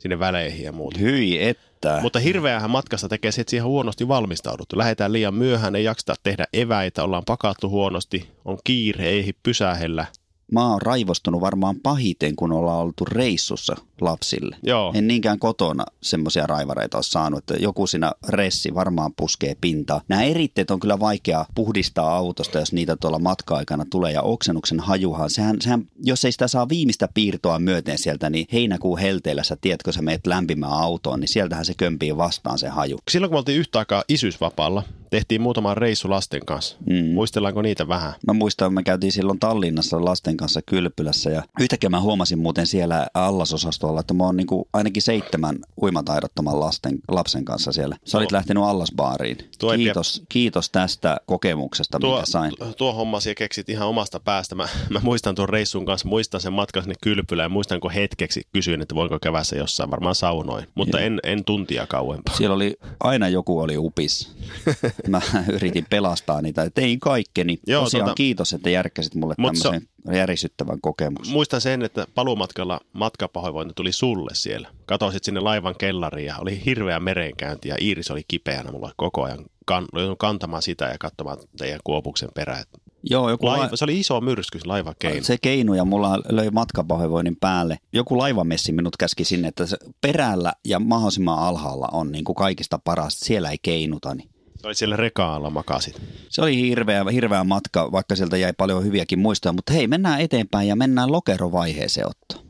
[0.01, 0.99] sinne väleihin ja muuta.
[0.99, 1.99] Hyi että.
[2.03, 4.79] Mutta hirveähän matkasta tekee se, että siihen on huonosti valmistauduttu.
[4.79, 10.07] Lähdetään liian myöhään, ei jakseta tehdä eväitä, ollaan pakattu huonosti, on kiire, ei pysähellä.
[10.53, 14.57] Mä oon raivostunut varmaan pahiten, kun ollaan oltu reissussa lapsille.
[14.63, 20.01] Joo, En niinkään kotona semmoisia raivareita ole saanut, että joku siinä ressi varmaan puskee pintaa.
[20.09, 24.13] Nämä eritteet on kyllä vaikea puhdistaa autosta, jos niitä tuolla matka-aikana tulee.
[24.13, 28.99] Ja oksennuksen hajuhan, sehän, sehän, jos ei sitä saa viimeistä piirtoa myöten sieltä, niin heinäkuun
[28.99, 32.99] helteellä sä tiedät, kun sä meet lämpimään autoon, niin sieltähän se kömpii vastaan se haju.
[33.11, 36.77] silloin kun me oltiin yhtä aikaa isyysvapaalla, tehtiin muutama reissu lasten kanssa.
[36.87, 37.05] Mm.
[37.15, 38.13] Muistellaanko niitä vähän?
[38.27, 42.67] Mä muistan, että me käytiin silloin Tallinnassa lasten kanssa kylpylässä ja yhtäkkiä mä huomasin muuten
[42.67, 47.97] siellä allasosastolla, että mä oon niinku ainakin seitsemän uimataidottoman lasten, lapsen kanssa siellä.
[48.05, 49.39] Sä olit lähtenyt allasbaariin.
[49.59, 52.53] Tuo Kiitos, kiitos tästä kokemuksesta, Tuo, minkä sain.
[52.77, 54.55] tuo homma siellä keksit ihan omasta päästä.
[54.55, 58.43] Mä, mä muistan tuon reissun kanssa, muistan sen matkan sinne kylpylään ja muistan, kun hetkeksi
[58.53, 61.07] kysyin, että voinko kävässä jossain, varmaan saunoin, mutta Joo.
[61.07, 62.37] en, en tuntia kauempaa.
[62.37, 64.33] Siellä oli, aina joku oli upis.
[65.09, 65.21] Mä
[65.53, 66.71] yritin pelastaa niitä.
[66.71, 67.59] Tein kaikkeni.
[67.67, 71.33] Joo, Tosiaan tota- kiitos, että järkkäsit mulle tämmöisen järisyttävän kokemuksen.
[71.33, 74.69] Muistan sen, että paluumatkalla matkapahoinvointi tuli sulle siellä.
[74.87, 79.45] Katosit sinne laivan kellariin ja oli hirveä merenkäynti ja Iiris oli kipeänä mulla koko ajan.
[79.67, 79.87] Kan,
[80.19, 82.65] kantamaan sitä ja katsomaan teidän kuopuksen perään.
[83.03, 85.23] Joo, joku Laiva, la- se oli iso myrsky, se laiva keino.
[85.25, 87.79] Se keinu ja mulla löi matkapahoinvoinnin päälle.
[87.93, 92.79] Joku laivamessi minut käski sinne, että se perällä ja mahdollisimman alhaalla on niin kuin kaikista
[92.85, 93.25] parasta.
[93.25, 94.15] Siellä ei keinuta.
[94.15, 94.31] Niin.
[94.61, 96.03] Se oli siellä rekaalla makasit.
[96.29, 99.53] Se oli hirveä, hirveä matka, vaikka sieltä jäi paljon hyviäkin muistoja.
[99.53, 102.45] Mutta hei, mennään eteenpäin ja mennään lokerovaiheeseen otto.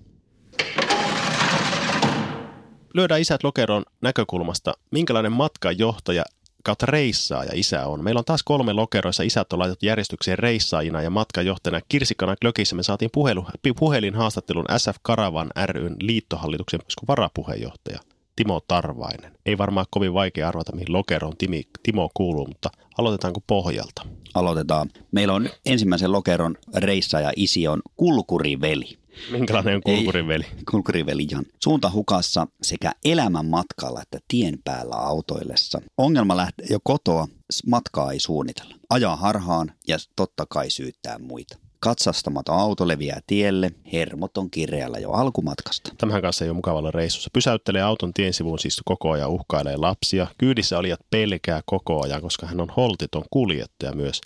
[2.94, 6.24] Lyödään isät lokeron näkökulmasta, minkälainen matkanjohtaja
[6.64, 8.04] kautta reissaaja isä on.
[8.04, 11.80] Meillä on taas kolme lokeroissa isät on laitettu järjestykseen reissaajina ja matkajohtajana.
[11.88, 13.46] Kirsikana Glökissä me saatiin puhelu,
[13.78, 17.98] puhelinhaastattelun SF Karavan ryn liittohallituksen varapuheenjohtaja
[18.40, 19.32] Timo Tarvainen.
[19.46, 24.06] Ei varmaan kovin vaikea arvata, mihin lokeroon Timi, Timo kuuluu, mutta aloitetaanko pohjalta?
[24.34, 24.90] Aloitetaan.
[25.12, 28.98] Meillä on ensimmäisen lokeron reissaaja isi on Kulkuriveli.
[29.30, 30.44] Minkälainen on kulkuriveli?
[30.44, 31.44] Ei, kulkuriveli Jan.
[31.64, 35.80] Suunta hukassa sekä elämän matkalla että tien päällä autoillessa.
[35.98, 37.28] Ongelma lähtee jo kotoa,
[37.66, 38.74] matkaa ei suunnitella.
[38.90, 41.58] Ajaa harhaan ja totta kai syyttää muita.
[41.80, 45.92] Katsastamaton auto leviää tielle, hermot on kireällä jo alkumatkasta.
[45.98, 47.30] Tämän kanssa ei ole mukavalla reissussa.
[47.32, 50.26] Pysäyttelee auton tien sivuun siis koko ajan uhkailee lapsia.
[50.38, 54.20] Kyydissä olijat pelkää koko ajan, koska hän on holtiton kuljettaja myös.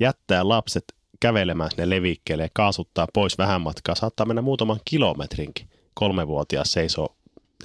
[0.00, 0.84] Jättää lapset
[1.20, 3.94] kävelemään sinne levikkeelle ja kaasuttaa pois vähän matkaa.
[3.94, 5.68] Saattaa mennä muutaman kilometrinkin.
[5.94, 7.16] Kolmevuotias seisoo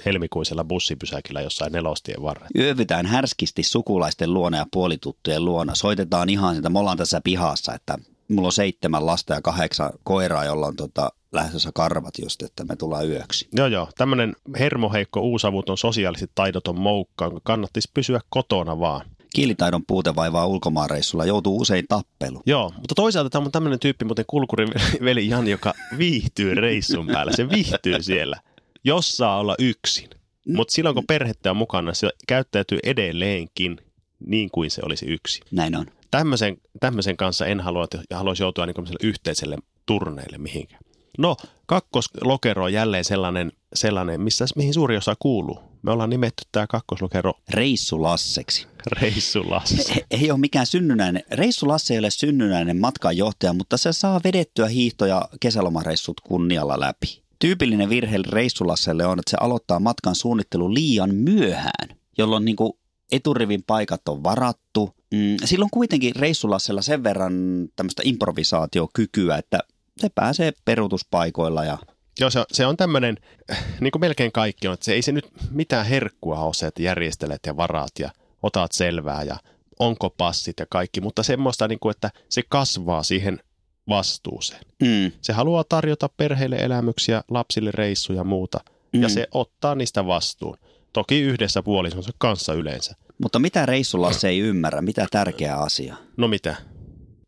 [0.06, 2.48] helmikuisella bussipysäkillä jossain nelostien varrella.
[2.58, 5.74] Yövytään härskisti sukulaisten luona ja puolituttujen luona.
[5.74, 10.44] Soitetaan ihan sitä, me ollaan tässä pihassa, että mulla on seitsemän lasta ja kahdeksan koiraa,
[10.44, 13.48] jolla on tota, lähdössä karvat just, että me tullaan yöksi.
[13.52, 13.88] Joo, joo.
[13.98, 21.24] Tämmöinen hermoheikko uusavuton sosiaaliset taidoton moukka, jonka kannattaisi pysyä kotona vaan kielitaidon puute vaivaa ulkomaanreissulla,
[21.24, 22.42] joutuu usein tappelu.
[22.46, 27.32] Joo, mutta toisaalta tämä on tämmöinen tyyppi, muuten kulkuriveli Jan, joka viihtyy reissun päällä.
[27.36, 28.40] Se viihtyy siellä,
[28.84, 30.10] jos saa olla yksin.
[30.48, 33.80] Mutta silloin kun perhettä on mukana, se käyttäytyy edelleenkin
[34.26, 35.40] niin kuin se olisi yksi.
[35.50, 35.86] Näin on.
[36.10, 40.80] Tämmöisen, tämmöisen kanssa en halua, että haluaisi joutua niin yhteiselle turneille mihinkään.
[41.18, 45.58] No, kakkoslokero on jälleen sellainen, sellainen missä, mihin suuri osa kuuluu.
[45.82, 48.66] Me ollaan nimetty tämä kakkoslokero Reissulasseksi.
[48.86, 49.92] Reissulasse.
[49.92, 51.22] Ei, ei ole mikään synnynäinen.
[51.32, 57.22] Reissulasse ei ole synnynäinen matkanjohtaja, mutta se saa vedettyä hiihto- ja kesälomareissut kunnialla läpi.
[57.38, 62.72] Tyypillinen virhe reissulasselle on, että se aloittaa matkan suunnittelu liian myöhään, jolloin niin kuin
[63.12, 64.94] eturivin paikat on varattu.
[65.14, 67.32] Mm, silloin kuitenkin reissulassella sen verran
[67.76, 69.58] tämmöistä improvisaatiokykyä, että
[69.96, 71.78] se pääsee peruutuspaikoilla ja
[72.20, 73.16] Joo, se, se on tämmöinen,
[73.80, 76.82] niin kuin melkein kaikki on, että se ei se nyt mitään herkkua ole se, että
[76.82, 78.10] järjestelet ja varaat ja
[78.42, 79.36] otat selvää ja
[79.78, 83.40] onko passit ja kaikki, mutta semmoista, niin kuin, että se kasvaa siihen
[83.88, 84.60] vastuuseen.
[84.82, 85.12] Mm.
[85.20, 88.60] Se haluaa tarjota perheille elämyksiä, lapsille reissuja ja muuta,
[88.92, 89.02] mm.
[89.02, 90.56] ja se ottaa niistä vastuun.
[90.92, 92.94] Toki yhdessä puolisonsa kanssa yleensä.
[93.22, 94.82] Mutta mitä reissulla se ei ymmärrä?
[94.82, 95.96] Mitä tärkeä asia?
[96.16, 96.56] No mitä?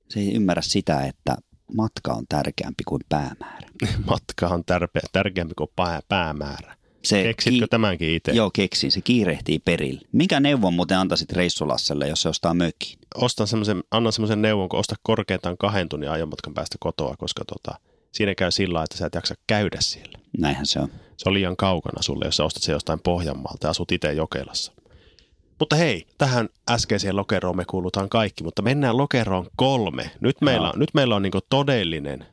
[0.08, 1.36] Se ei ymmärrä sitä, että
[1.74, 3.68] matka on tärkeämpi kuin päämäärä.
[4.10, 6.76] matka on tärpe, tärkeämpi kuin pää, päämäärä.
[7.04, 8.32] Se Keksitkö ki- tämänkin itse?
[8.32, 8.92] Joo, keksin.
[8.92, 10.00] Se kiirehtii perille.
[10.12, 12.98] Mikä neuvon muuten antaisit reissulasselle, jos se ostaa mökkiin?
[13.14, 17.80] Ostan semmoisen, annan semmoisen neuvon, kun osta korkeintaan kahden tunnin ajomatkan päästä kotoa, koska tota,
[18.12, 20.18] siinä käy sillä että sä et jaksa käydä siellä.
[20.38, 20.88] Näinhän se on.
[21.16, 24.72] Se on liian kaukana sulle, jos sä ostat se jostain Pohjanmaalta ja asut itse Jokelassa.
[25.58, 30.10] Mutta hei, tähän äskeiseen lokeroon me kuulutaan kaikki, mutta mennään lokeroon kolme.
[30.20, 32.26] Nyt meillä, on, nyt meillä on niin todellinen,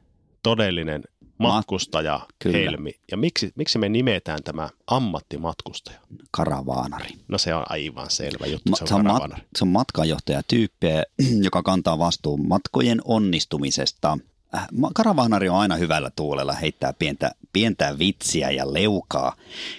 [0.44, 1.04] todellinen
[1.40, 2.92] matkustaja Ma- Helmi.
[3.12, 6.00] Ja miksi, miksi me nimetään tämä ammattimatkustaja?
[6.32, 7.10] Karavaanari.
[7.28, 10.88] No se on aivan selvä juttu, Ma- se on, se on, mat- se on matkanjohtajatyyppi,
[11.48, 14.18] joka kantaa vastuun matkojen onnistumisesta.
[14.58, 19.36] Äh, karavaanari on aina hyvällä tuulella, heittää pientä, pientä vitsiä ja leukaa,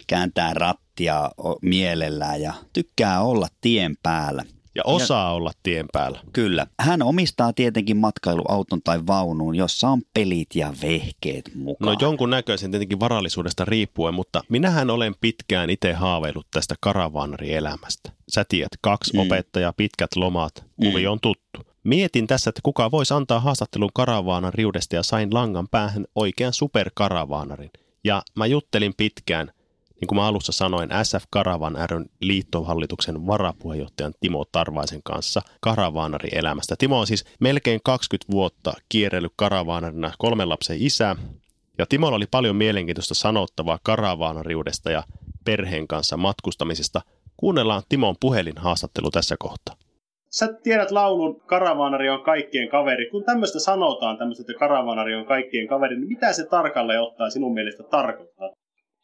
[0.06, 1.30] kääntää rattia
[1.62, 4.44] mielellään ja tykkää olla tien päällä.
[4.74, 6.20] Ja osaa ja, olla tien päällä.
[6.32, 6.66] Kyllä.
[6.80, 11.92] Hän omistaa tietenkin matkailuauton tai vaunun, jossa on pelit ja vehkeet mukaan.
[11.92, 18.12] No jonkun näköisen tietenkin varallisuudesta riippuen, mutta minähän olen pitkään itse haaveillut tästä karavaanarielämästä.
[18.34, 19.18] Sä tiedät, kaksi mm.
[19.18, 21.12] opettajaa, pitkät lomat, kuvi mm.
[21.12, 21.67] on tuttu.
[21.88, 27.70] Mietin tässä, että kuka voisi antaa haastattelun karavaanan riudesta ja sain langan päähän oikean superkaravaanarin.
[28.04, 29.52] Ja mä juttelin pitkään,
[30.00, 36.74] niin kuin mä alussa sanoin, SF Karavan ryn liittohallituksen varapuheenjohtajan Timo Tarvaisen kanssa karavaanari-elämästä.
[36.78, 41.16] Timo on siis melkein 20 vuotta kierrellyt karavaanarina kolmen lapsen isä,
[41.78, 45.02] ja Timolla oli paljon mielenkiintoista sanottavaa karavaanariudesta ja
[45.44, 47.02] perheen kanssa matkustamisesta.
[47.36, 49.87] Kuunnellaan Timon puhelinhaastattelu tässä kohtaa
[50.38, 53.10] sä tiedät laulun Karavaanari on kaikkien kaveri.
[53.10, 57.54] Kun tämmöistä sanotaan, tämmöistä, että Karavaanari on kaikkien kaveri, niin mitä se tarkalleen ottaa sinun
[57.54, 58.48] mielestä tarkoittaa?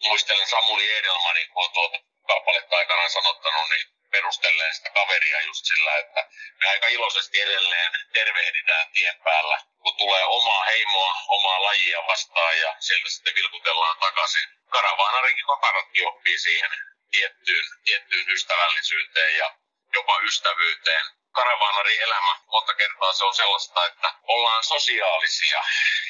[0.08, 6.20] Muistelen Samuli Edelmanin, kun tuota kappaletta aikanaan sanottanut, niin perustelleen sitä kaveria just sillä, että
[6.60, 12.76] me aika iloisesti edelleen tervehditään tien päällä, kun tulee omaa heimoa, omaa lajia vastaan ja
[12.80, 14.48] sieltä sitten vilkutellaan takaisin.
[14.68, 16.70] Karavaanarinkin kakaratkin oppii siihen
[17.10, 19.48] tiettyyn, tiettyyn ystävällisyyteen ja
[19.94, 21.04] jopa ystävyyteen.
[21.38, 25.60] Karavaanari elämä monta kertaa se on sellaista, että ollaan sosiaalisia,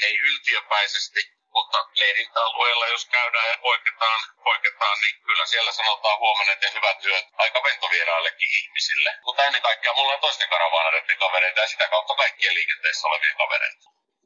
[0.07, 1.21] ei yltiöpäisesti,
[1.57, 7.27] mutta leirintäalueella, jos käydään ja poiketaan, poiketaan, niin kyllä siellä sanotaan huomenna ja hyvät työt
[7.45, 9.11] aika ventovieraillekin ihmisille.
[9.27, 13.85] Mutta ennen kaikkea mulla on toisten karavaanareiden kavereita ja sitä kautta kaikkien liikenteessä olevien kavereita.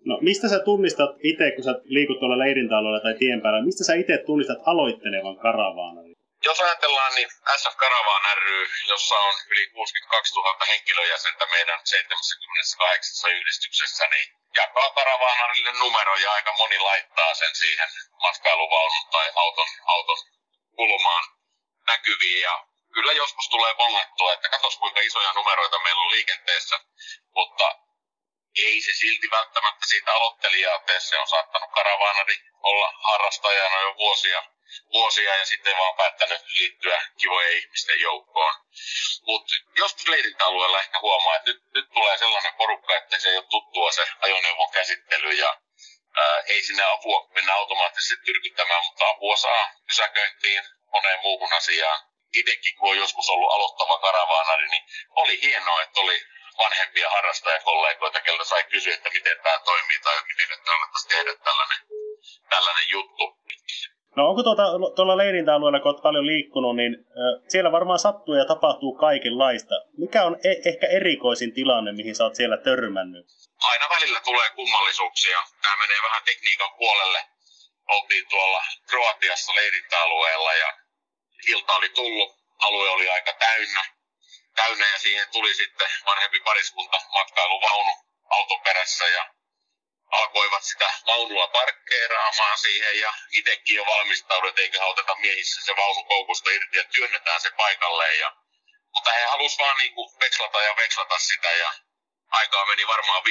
[0.08, 3.94] No mistä sä tunnistat itse, kun sä liikut tuolla leirintäalueella tai tien päällä, mistä sä
[4.02, 6.07] itse tunnistat aloittelevan karavaanan?
[6.48, 14.06] Jos ajatellaan, niin SF Karavan ry, jossa on yli 62 000 henkilöjäsentä meidän 78 yhdistyksessä,
[14.06, 17.88] niin jakaa karavaanarille numero ja aika moni laittaa sen siihen
[18.22, 20.18] matkailuvaunun tai auton, auton
[20.76, 21.24] kulmaan
[21.86, 22.40] näkyviin.
[22.40, 26.80] Ja kyllä joskus tulee bongattua, että katos kuinka isoja numeroita meillä on liikenteessä,
[27.34, 27.74] mutta
[28.56, 31.00] ei se silti välttämättä siitä aloittelijaa tee.
[31.00, 34.42] Se on saattanut karavaanari olla harrastajana jo vuosia,
[34.92, 38.54] vuosia ja sitten vaan päättänyt liittyä kivojen ihmisten joukkoon.
[39.22, 43.46] Mutta joskus leirintäalueella ehkä huomaa, että nyt, nyt tulee sellainen porukka, että se ei ole
[43.50, 45.60] tuttua se ajoneuvon käsittely ja
[46.16, 52.00] ää, ei sinne apua mennä automaattisesti tyrkyttämään, mutta apua saa pysäköintiin moneen muuhun asiaan.
[52.34, 56.26] Itsekin, kun on joskus ollut aloittava karavaanari, niin oli hienoa, että oli
[56.58, 61.78] vanhempia harrastajakollegoita, keltä sai kysyä, että miten tämä toimii tai miten nyt kannattaisi tehdä tällainen,
[62.48, 63.38] tällainen juttu.
[64.18, 64.64] No onko tuota,
[64.96, 69.74] tuolla leirintäalueella, kun olet paljon liikkunut, niin äh, siellä varmaan sattuu ja tapahtuu kaikenlaista.
[70.02, 73.26] Mikä on e- ehkä erikoisin tilanne, mihin sä oot siellä törmännyt?
[73.70, 75.38] Aina välillä tulee kummallisuuksia.
[75.62, 77.20] Tämä menee vähän tekniikan puolelle.
[77.94, 80.70] Oltiin tuolla Kroatiassa leirintäalueella ja
[81.52, 82.30] ilta oli tullut.
[82.66, 83.82] Alue oli aika täynnä
[84.60, 87.92] täynnä ja siihen tuli sitten vanhempi pariskunta matkailuvaunu
[88.30, 89.22] auton perässä ja
[90.10, 96.50] alkoivat sitä vaunua parkkeeraamaan siihen ja itsekin jo valmistaudut, eikä oteta miehissä se vaunu koukusta
[96.50, 98.18] irti ja työnnetään se paikalleen.
[98.18, 98.32] Ja,
[98.94, 101.72] mutta he halusivat vaan niin kuin vekslata ja vekslata sitä ja
[102.30, 103.22] aikaa meni varmaan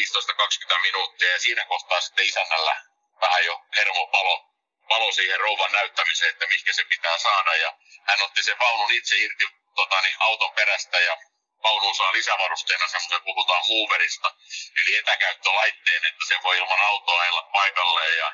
[0.77, 2.81] 15-20 minuuttia ja siinä kohtaa sitten isännällä
[3.21, 8.43] vähän jo hermo palo, siihen rouvan näyttämiseen, että mikä se pitää saada ja hän otti
[8.43, 11.17] sen vaunun itse irti tota, niin auton perästä ja
[11.63, 14.33] vaunu saa lisävarusteena semmoisen, puhutaan moverista,
[14.77, 18.31] eli etäkäyttölaitteen, että se voi ilman autoa ajella paikalleen ja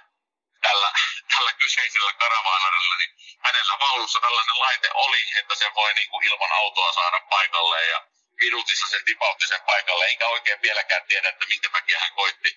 [0.62, 0.92] tällä,
[1.36, 6.52] tällä kyseisellä karavaanarilla, niin hänellä vaunussa tällainen laite oli, että se voi niin kuin ilman
[6.52, 8.08] autoa saada paikalleen ja
[8.40, 12.50] minuutissa se tipautti sen paikalle, enkä oikein vieläkään tiedä, että minkä takia hän koitti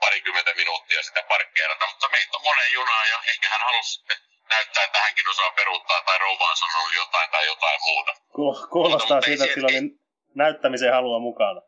[0.00, 4.84] parikymmentä minuuttia sitä parkkeerata, mutta meitä on monen junaa ja ehkä hän halusi sitten näyttää,
[4.84, 8.12] että hänkin osaa peruuttaa tai rouva on sanonut jotain tai jotain muuta.
[8.70, 10.03] Kuulostaa siitä, että sillä oli
[10.34, 11.60] näyttämisen halua mukana.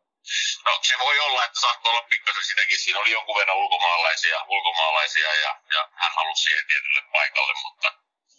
[0.67, 2.79] No se voi olla, että saattoi olla pikkasen sitäkin.
[2.79, 7.89] Siinä oli jonkun verran ulkomaalaisia, ulkomaalaisia ja, ja hän halusi siihen tietylle paikalle, mutta...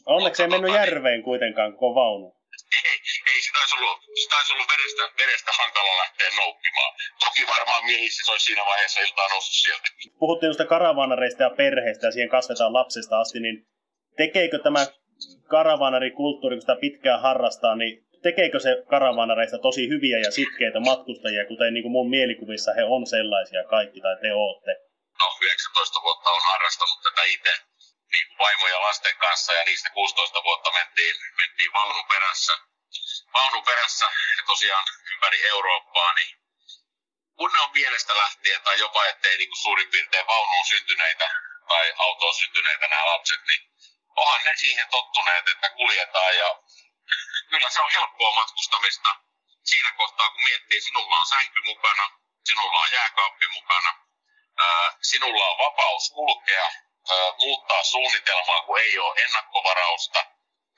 [0.06, 2.38] Onneksi ei mennyt tota, niin- järveen kuitenkaan koko vaunu.
[2.86, 2.98] Ei,
[3.32, 6.94] ei sitä olisi ollut, sitä olisi ollut vedestä, vedestä hankala lähteä noukkimaan.
[7.26, 9.88] Toki varmaan miehissä se olisi siinä vaiheessa iltaa noussut sieltä.
[10.20, 13.68] Puhuttiin noista karavaanareista ja perheestä ja siihen kasvetaan lapsesta asti, niin
[14.18, 14.88] tekeekö tämä
[15.50, 21.74] karavaanarikulttuuri, kun sitä pitkään harrastaa, niin tekeekö se karavaanareista tosi hyviä ja sitkeitä matkustajia, kuten
[21.74, 24.74] niin kuin mun mielikuvissa he on sellaisia kaikki, tai te ootte?
[25.22, 27.54] No, 19 vuotta on harrastanut tätä itse
[28.14, 32.54] niin kuin vaimo ja lasten kanssa, ja niistä 16 vuotta mentiin, mentiin vaunun perässä.
[33.34, 34.06] Vaunun perässä
[34.38, 36.34] ja tosiaan ympäri Eurooppaa, niin
[37.38, 41.28] kun ne on pienestä lähtien tai jopa ettei niin kuin suurin piirtein vaunuun syntyneitä
[41.68, 43.62] tai autoon syntyneitä nämä lapset, niin
[44.16, 46.50] onhan ne siihen tottuneet, että kuljetaan ja
[47.50, 49.16] kyllä se on helppoa matkustamista
[49.64, 52.10] siinä kohtaa, kun miettii, sinulla on sänky mukana,
[52.46, 53.96] sinulla on jääkaappi mukana,
[55.02, 56.72] sinulla on vapaus kulkea,
[57.40, 60.26] muuttaa suunnitelmaa, kun ei ole ennakkovarausta.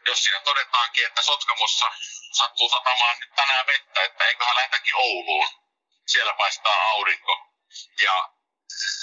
[0.05, 1.91] Jos siinä todetaankin, että Sotkamossa
[2.31, 5.49] sattuu satamaan nyt tänään vettä, että eiköhän lähdetäkin Ouluun,
[6.07, 7.45] siellä paistaa aurinko.
[8.01, 8.29] Ja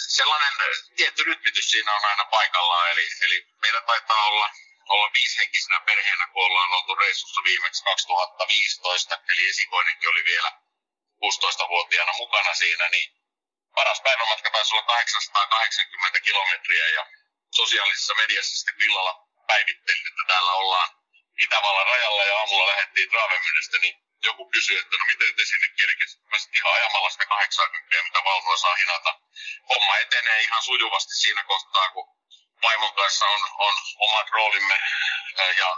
[0.08, 0.52] sellainen
[0.96, 4.50] tietty rytmitys siinä on aina paikallaan, eli, eli meillä taitaa olla
[4.88, 10.52] olla viisihenkisenä perheenä, kun ollaan oltu reissussa viimeksi 2015, eli esikoinenkin oli vielä
[11.24, 13.08] 16-vuotiaana mukana siinä, niin
[13.74, 17.06] paras päivämatka taisi olla 880 kilometriä ja
[17.50, 19.14] sosiaalisessa mediassa sitten illalla
[19.46, 20.88] päivittelin, että täällä ollaan
[21.44, 26.20] Itävallan rajalla ja aamulla lähdettiin Travemynestä, niin joku kysyi, että no miten te sinne kerkesit.
[26.30, 29.20] Mä sitten ihan ajamalla sitä 80, mitä vaunua saa hinata.
[29.68, 32.06] Homma etenee ihan sujuvasti siinä kohtaa, kun
[32.62, 34.80] vaimon kanssa on, on omat roolimme
[35.56, 35.76] ja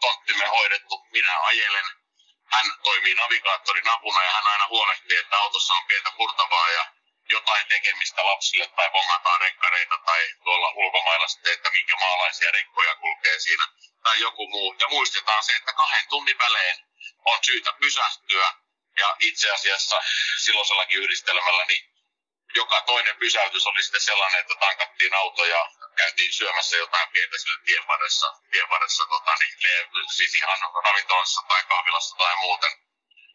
[0.00, 1.06] tonttimme hoidettu.
[1.12, 1.84] Minä ajelen.
[2.52, 6.86] Hän toimii navigaattorin apuna ja hän aina huolehtii, että autossa on pientä purtavaa ja
[7.28, 13.38] jotain tekemistä lapsille tai bongataan rekkareita tai tuolla ulkomailla sitten, että minkä maalaisia rekkoja kulkee
[13.38, 13.64] siinä
[14.02, 14.76] tai joku muu.
[14.80, 16.76] Ja muistetaan se, että kahden tunnin välein
[17.24, 18.54] on syytä pysähtyä
[18.98, 20.02] ja itse asiassa
[20.44, 21.90] silloisellakin yhdistelmällä niin
[22.54, 27.58] joka toinen pysäytys oli sitten sellainen, että tankattiin auto ja käytiin syömässä jotain pientä sille
[27.66, 29.54] tien varressa, tien varressa tota, niin,
[30.16, 32.70] siis ihan ravintolassa tai kahvilassa tai muuten.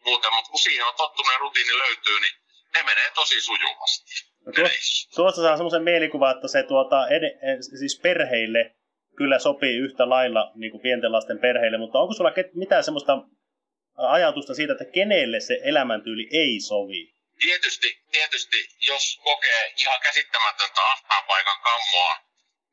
[0.04, 0.32] muuten.
[0.34, 2.36] Mutta kun siihen on tottunut rutiini löytyy, niin
[2.74, 4.14] ne menee tosi sujuvasti.
[4.46, 7.24] No tuosta, tuosta saa semmoisen mielikuvan, että se tuota, ed,
[7.80, 8.76] siis perheille
[9.16, 13.12] kyllä sopii yhtä lailla niin kuin pienten lasten perheille, mutta onko sulla mitään semmoista
[13.96, 17.16] ajatusta siitä, että kenelle se elämäntyyli ei sovi?
[17.40, 22.16] Tietysti, tietysti jos kokee ihan käsittämätöntä ahtaan paikan kammoa,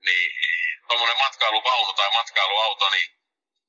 [0.05, 0.31] niin
[0.87, 3.09] tuommoinen matkailuvaunu tai matkailuauto, niin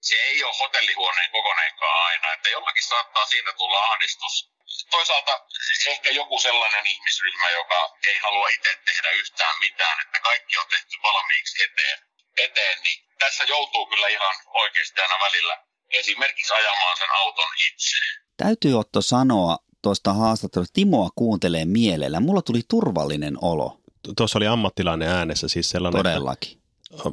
[0.00, 4.50] se ei ole hotellihuoneen kokoneenkaan aina, että jollakin saattaa siinä tulla ahdistus.
[4.90, 5.40] Toisaalta
[5.86, 10.96] ehkä joku sellainen ihmisryhmä, joka ei halua itse tehdä yhtään mitään, että kaikki on tehty
[11.02, 11.98] valmiiksi eteen,
[12.38, 17.96] eteen niin tässä joutuu kyllä ihan oikeasti aina välillä esimerkiksi ajamaan sen auton itse.
[18.36, 22.20] Täytyy Otto sanoa tuosta haastattelusta, Timoa kuuntelee mielellä.
[22.20, 23.83] Mulla tuli turvallinen olo.
[24.16, 26.02] Tuossa oli ammattilainen äänessä siis sellainen.
[26.02, 26.58] Todellakin.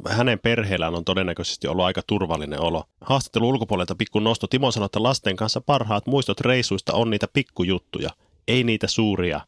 [0.08, 2.84] Hänen perheellään on todennäköisesti ollut aika turvallinen olo.
[3.00, 4.46] Haastattelu ulkopuolelta pikku nosto.
[4.46, 8.10] Timo sanoi, että lasten kanssa parhaat muistot reissuista on niitä pikkujuttuja,
[8.48, 9.40] ei niitä suuria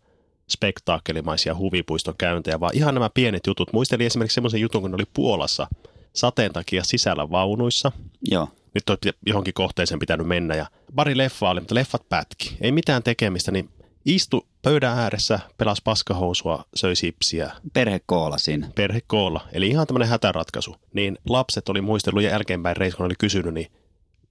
[0.48, 3.72] spektaakkelimaisia huvipuistokäyntejä, vaan ihan nämä pienet jutut.
[3.72, 5.66] Muistelin esimerkiksi semmoisen jutun, kun oli Puolassa
[6.12, 7.92] sateen takia sisällä vaunuissa.
[8.30, 12.56] Joo nyt on johonkin kohteeseen pitänyt mennä ja pari leffaa oli, mutta leffat pätki.
[12.60, 13.68] Ei mitään tekemistä, niin
[14.04, 17.52] istu pöydän ääressä, pelas paskahousua, söi sipsiä.
[17.72, 18.70] Perhekoola siinä.
[18.74, 20.76] Perhekoola, eli ihan tämmöinen hätäratkaisu.
[20.92, 23.72] Niin lapset oli muistellut ja jälkeenpäin reissun oli kysynyt, niin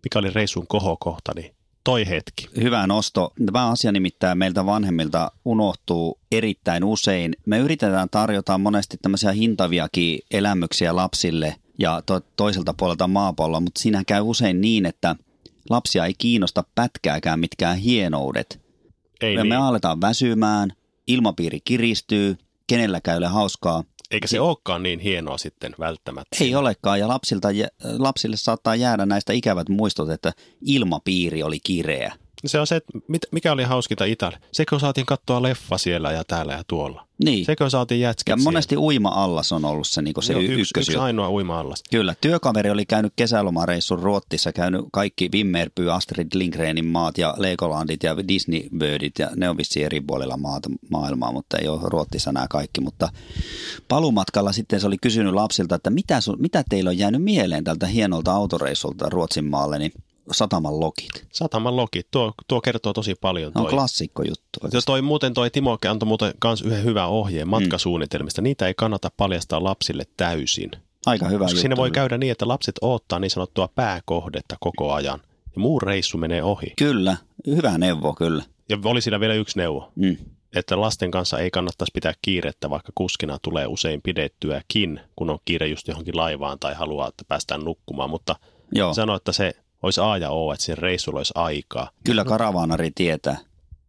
[0.04, 2.50] mikä oli reissun kohokohta, niin toi hetki.
[2.62, 3.34] Hyvä nosto.
[3.46, 7.36] Tämä asia nimittäin meiltä vanhemmilta unohtuu erittäin usein.
[7.46, 14.04] Me yritetään tarjota monesti tämmöisiä hintaviakin elämyksiä lapsille ja to- toiselta puolelta maapalloa, mutta siinä
[14.08, 15.16] käy usein niin, että
[15.70, 18.63] lapsia ei kiinnosta pätkääkään mitkään hienoudet.
[19.24, 19.50] Ei ja niin.
[19.50, 20.74] me aletaan väsymään,
[21.08, 23.84] ilmapiiri kiristyy, kenelläkään ei ole hauskaa.
[24.12, 26.38] Eikä se olekaan niin hienoa sitten välttämättä.
[26.42, 27.48] Ei olekaan, ja lapsilta,
[27.98, 30.34] lapsille saattaa jäädä näistä ikävät muistot, että
[30.66, 32.14] ilmapiiri oli kireä.
[32.46, 32.94] Se on se, että
[33.32, 34.40] mikä oli hauskinta Italia.
[34.52, 37.08] Sekö saatiin katsoa leffa siellä ja täällä ja tuolla.
[37.24, 37.46] Niin.
[37.46, 38.44] Sekö saatiin jätskät Ja siellä.
[38.52, 41.84] monesti uima-allas on ollut se, niin se Joo, y- yksi, yksi ainoa uima-allas.
[41.92, 48.16] Kyllä, työkaveri oli käynyt kesälomareissun Ruottissa, käynyt kaikki Wimmerby, Astrid Lindgrenin maat ja Legolandit ja
[48.28, 52.48] Disney Birdit ja ne on vissiin eri puolilla maata, maailmaa, mutta ei ole Ruottissa nämä
[52.50, 52.82] kaikki.
[52.82, 53.10] Mutta
[53.88, 57.88] palumatkalla sitten se oli kysynyt lapsilta, että mitä, sun, mitä teillä on jäänyt mieleen tältä
[57.88, 59.92] hienolta autoreissulta Ruotsin maalle, niin
[60.32, 61.26] Sataman lokit.
[61.32, 63.54] Sataman lokit, tuo, tuo kertoo tosi paljon.
[63.54, 63.64] Toi.
[63.64, 64.60] On klassikko juttu.
[64.74, 68.42] Ja toi, muuten toi Timo antoi muuten kans yhden hyvän ohjeen matkasuunnitelmista.
[68.42, 68.44] Mm.
[68.44, 70.72] Niitä ei kannata paljastaa lapsille täysin.
[71.06, 71.62] Aika hyvä Koska juttu.
[71.62, 75.20] siinä voi käydä niin, että lapset odottaa niin sanottua pääkohdetta koko ajan.
[75.56, 76.74] Ja muu reissu menee ohi.
[76.78, 78.44] Kyllä, hyvä neuvo kyllä.
[78.70, 79.92] Ja oli siinä vielä yksi neuvo.
[79.96, 80.18] Mm.
[80.56, 85.68] Että lasten kanssa ei kannattaisi pitää kiirettä, vaikka kuskina tulee usein pidettyäkin, kun on kiire
[85.68, 88.10] just johonkin laivaan tai haluaa, että päästään nukkumaan.
[88.10, 88.36] Mutta
[88.72, 88.94] Joo.
[88.94, 89.54] sano, että se
[89.84, 91.90] olisi A ja O, että sen reissulla olisi aikaa.
[92.04, 93.38] Kyllä karavaanari tietää.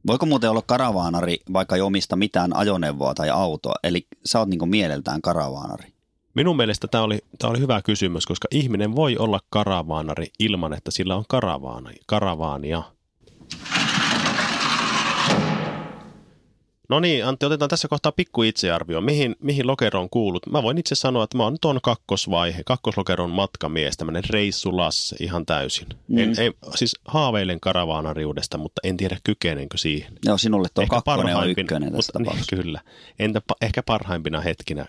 [0.06, 3.74] Voiko muuten olla karavaanari, vaikka ei omista mitään ajoneuvoa tai autoa?
[3.84, 5.92] Eli sä oot niinku mieleltään karavaanari.
[6.34, 10.90] Minun mielestä tämä oli, tämä oli hyvä kysymys, koska ihminen voi olla karavaanari ilman, että
[10.90, 12.82] sillä on karavaana, karavaania.
[16.88, 19.00] No niin, Antti, otetaan tässä kohtaa pikku itsearvio.
[19.00, 20.46] Mihin, mihin lokeroon kuulut?
[20.46, 25.88] Mä voin itse sanoa, että mä oon tuon kakkosvaihe, kakkoslokeron matkamies, tämmöinen reissulasse ihan täysin.
[26.08, 26.18] Mm.
[26.18, 30.12] En, en, siis haaveilen karavaanariudesta, mutta en tiedä kykenenkö siihen.
[30.24, 32.62] Joo, sinulle tuo Ehkä kakkonen on ykkönen tässä mutta, niin.
[32.62, 32.80] Kyllä.
[33.18, 34.86] Entä ehkä parhaimpina hetkinä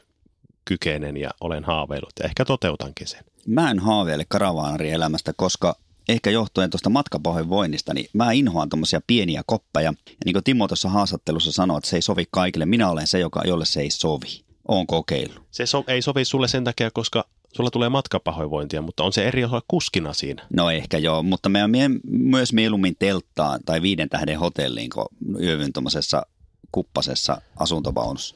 [0.66, 3.24] kykenen ja olen haaveillut ja ehkä toteutankin sen.
[3.48, 5.76] Mä en haaveile karavaanarielämästä, koska
[6.10, 9.86] ehkä johtuen tuosta matkapahoinvoinnista, niin mä inhoan tuommoisia pieniä koppeja.
[9.86, 9.94] Ja
[10.26, 12.66] niin kuin Timo tuossa haastattelussa sanoi, että se ei sovi kaikille.
[12.66, 14.42] Minä olen se, joka, jolle se ei sovi.
[14.68, 15.44] Oon kokeillut.
[15.52, 19.44] Se so- ei sovi sulle sen takia, koska sulla tulee matkapahoinvointia, mutta on se eri
[19.46, 20.48] osa kuskina siinä.
[20.54, 21.60] No ehkä joo, mutta me
[22.04, 25.06] myös mieluummin telttaan tai viiden tähden hotelliin, kun
[25.40, 26.26] yövyn tuommoisessa
[26.72, 28.36] kuppasessa asuntovaunussa.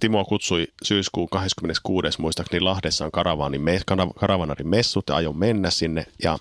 [0.00, 2.20] Timo kutsui syyskuun 26.
[2.20, 3.62] muistaakseni Lahdessa on karavaanin
[4.20, 6.38] karavanarin messut ja aion mennä sinne ja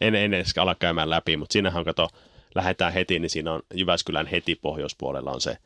[0.00, 2.08] en, en edes ala käymään läpi, mutta siinähän kato,
[2.54, 5.56] lähdetään heti, niin siinä on Jyväskylän heti pohjoispuolella on se,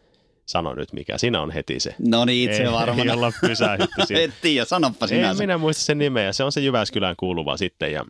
[0.47, 1.95] sano nyt mikä, siinä on heti se.
[1.99, 3.03] No niin, itse Ei- varmana.
[3.03, 4.23] Ei olla pysähdytty siinä.
[4.23, 5.31] Et tiedä, sanoppa sinä.
[5.31, 8.05] En minä muista sen nimeä, se on se Jyväskylään kuuluva sitten ja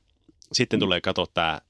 [0.52, 1.60] sitten tulee katsoa tämä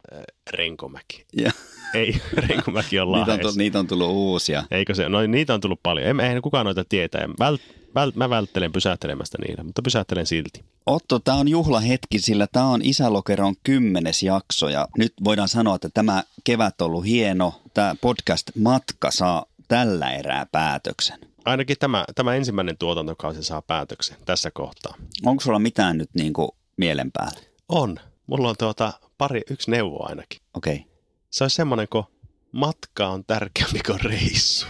[0.50, 1.24] Renkomäki.
[1.36, 1.50] Ja,
[1.94, 4.64] Ei, Renkomäki on niitä, on, niitä on tullut uusia.
[4.70, 5.08] Eikö se?
[5.08, 6.06] No niitä on tullut paljon.
[6.06, 7.28] En, eihän kukaan noita tietää.
[7.38, 7.58] Väl,
[7.94, 10.64] väl, mä välttelen pysähtelemästä niillä, mutta pysähtelen silti.
[10.86, 15.88] Otto, tämä on juhlahetki, sillä tämä on Isälokeron kymmenes jakso ja nyt voidaan sanoa, että
[15.94, 17.60] tämä kevät on ollut hieno.
[17.74, 21.18] Tämä podcast-matka saa tällä erää päätöksen.
[21.44, 24.94] Ainakin tämä, tämä ensimmäinen tuotantokausi saa päätöksen tässä kohtaa.
[25.26, 27.40] Onko sulla mitään nyt niin kuin mielen päällä?
[27.68, 27.96] On.
[28.26, 30.40] Mulla on tuota pari, yksi neuvo ainakin.
[30.54, 30.74] Okei.
[30.74, 30.89] Okay.
[31.30, 32.04] Se olisi semmoinen, kun
[32.52, 34.66] matka on tärkeämpi kuin reissu.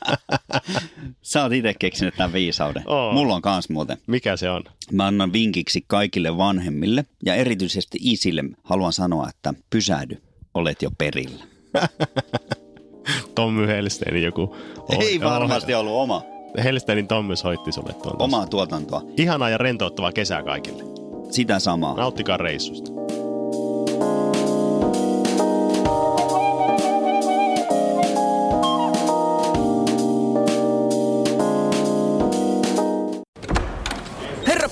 [1.22, 2.82] Sä oot itse keksinyt tämän viisauden.
[2.86, 3.14] Oon.
[3.14, 3.98] Mulla on kans muuten.
[4.06, 4.62] Mikä se on?
[4.92, 10.22] Mä annan vinkiksi kaikille vanhemmille ja erityisesti isille haluan sanoa, että pysähdy,
[10.54, 11.44] olet jo perillä.
[13.34, 14.56] Tommy Helsteinin joku.
[15.00, 16.22] Ei varmasti ollut oma,
[16.64, 18.22] Helsteinin Tommy soitti sulle tuon.
[18.22, 19.02] omaa tuotantoa.
[19.16, 20.84] Ihanaa ja rentouttavaa kesää kaikille.
[21.30, 21.96] Sitä samaa.
[21.96, 22.90] Nauttikaa reissusta.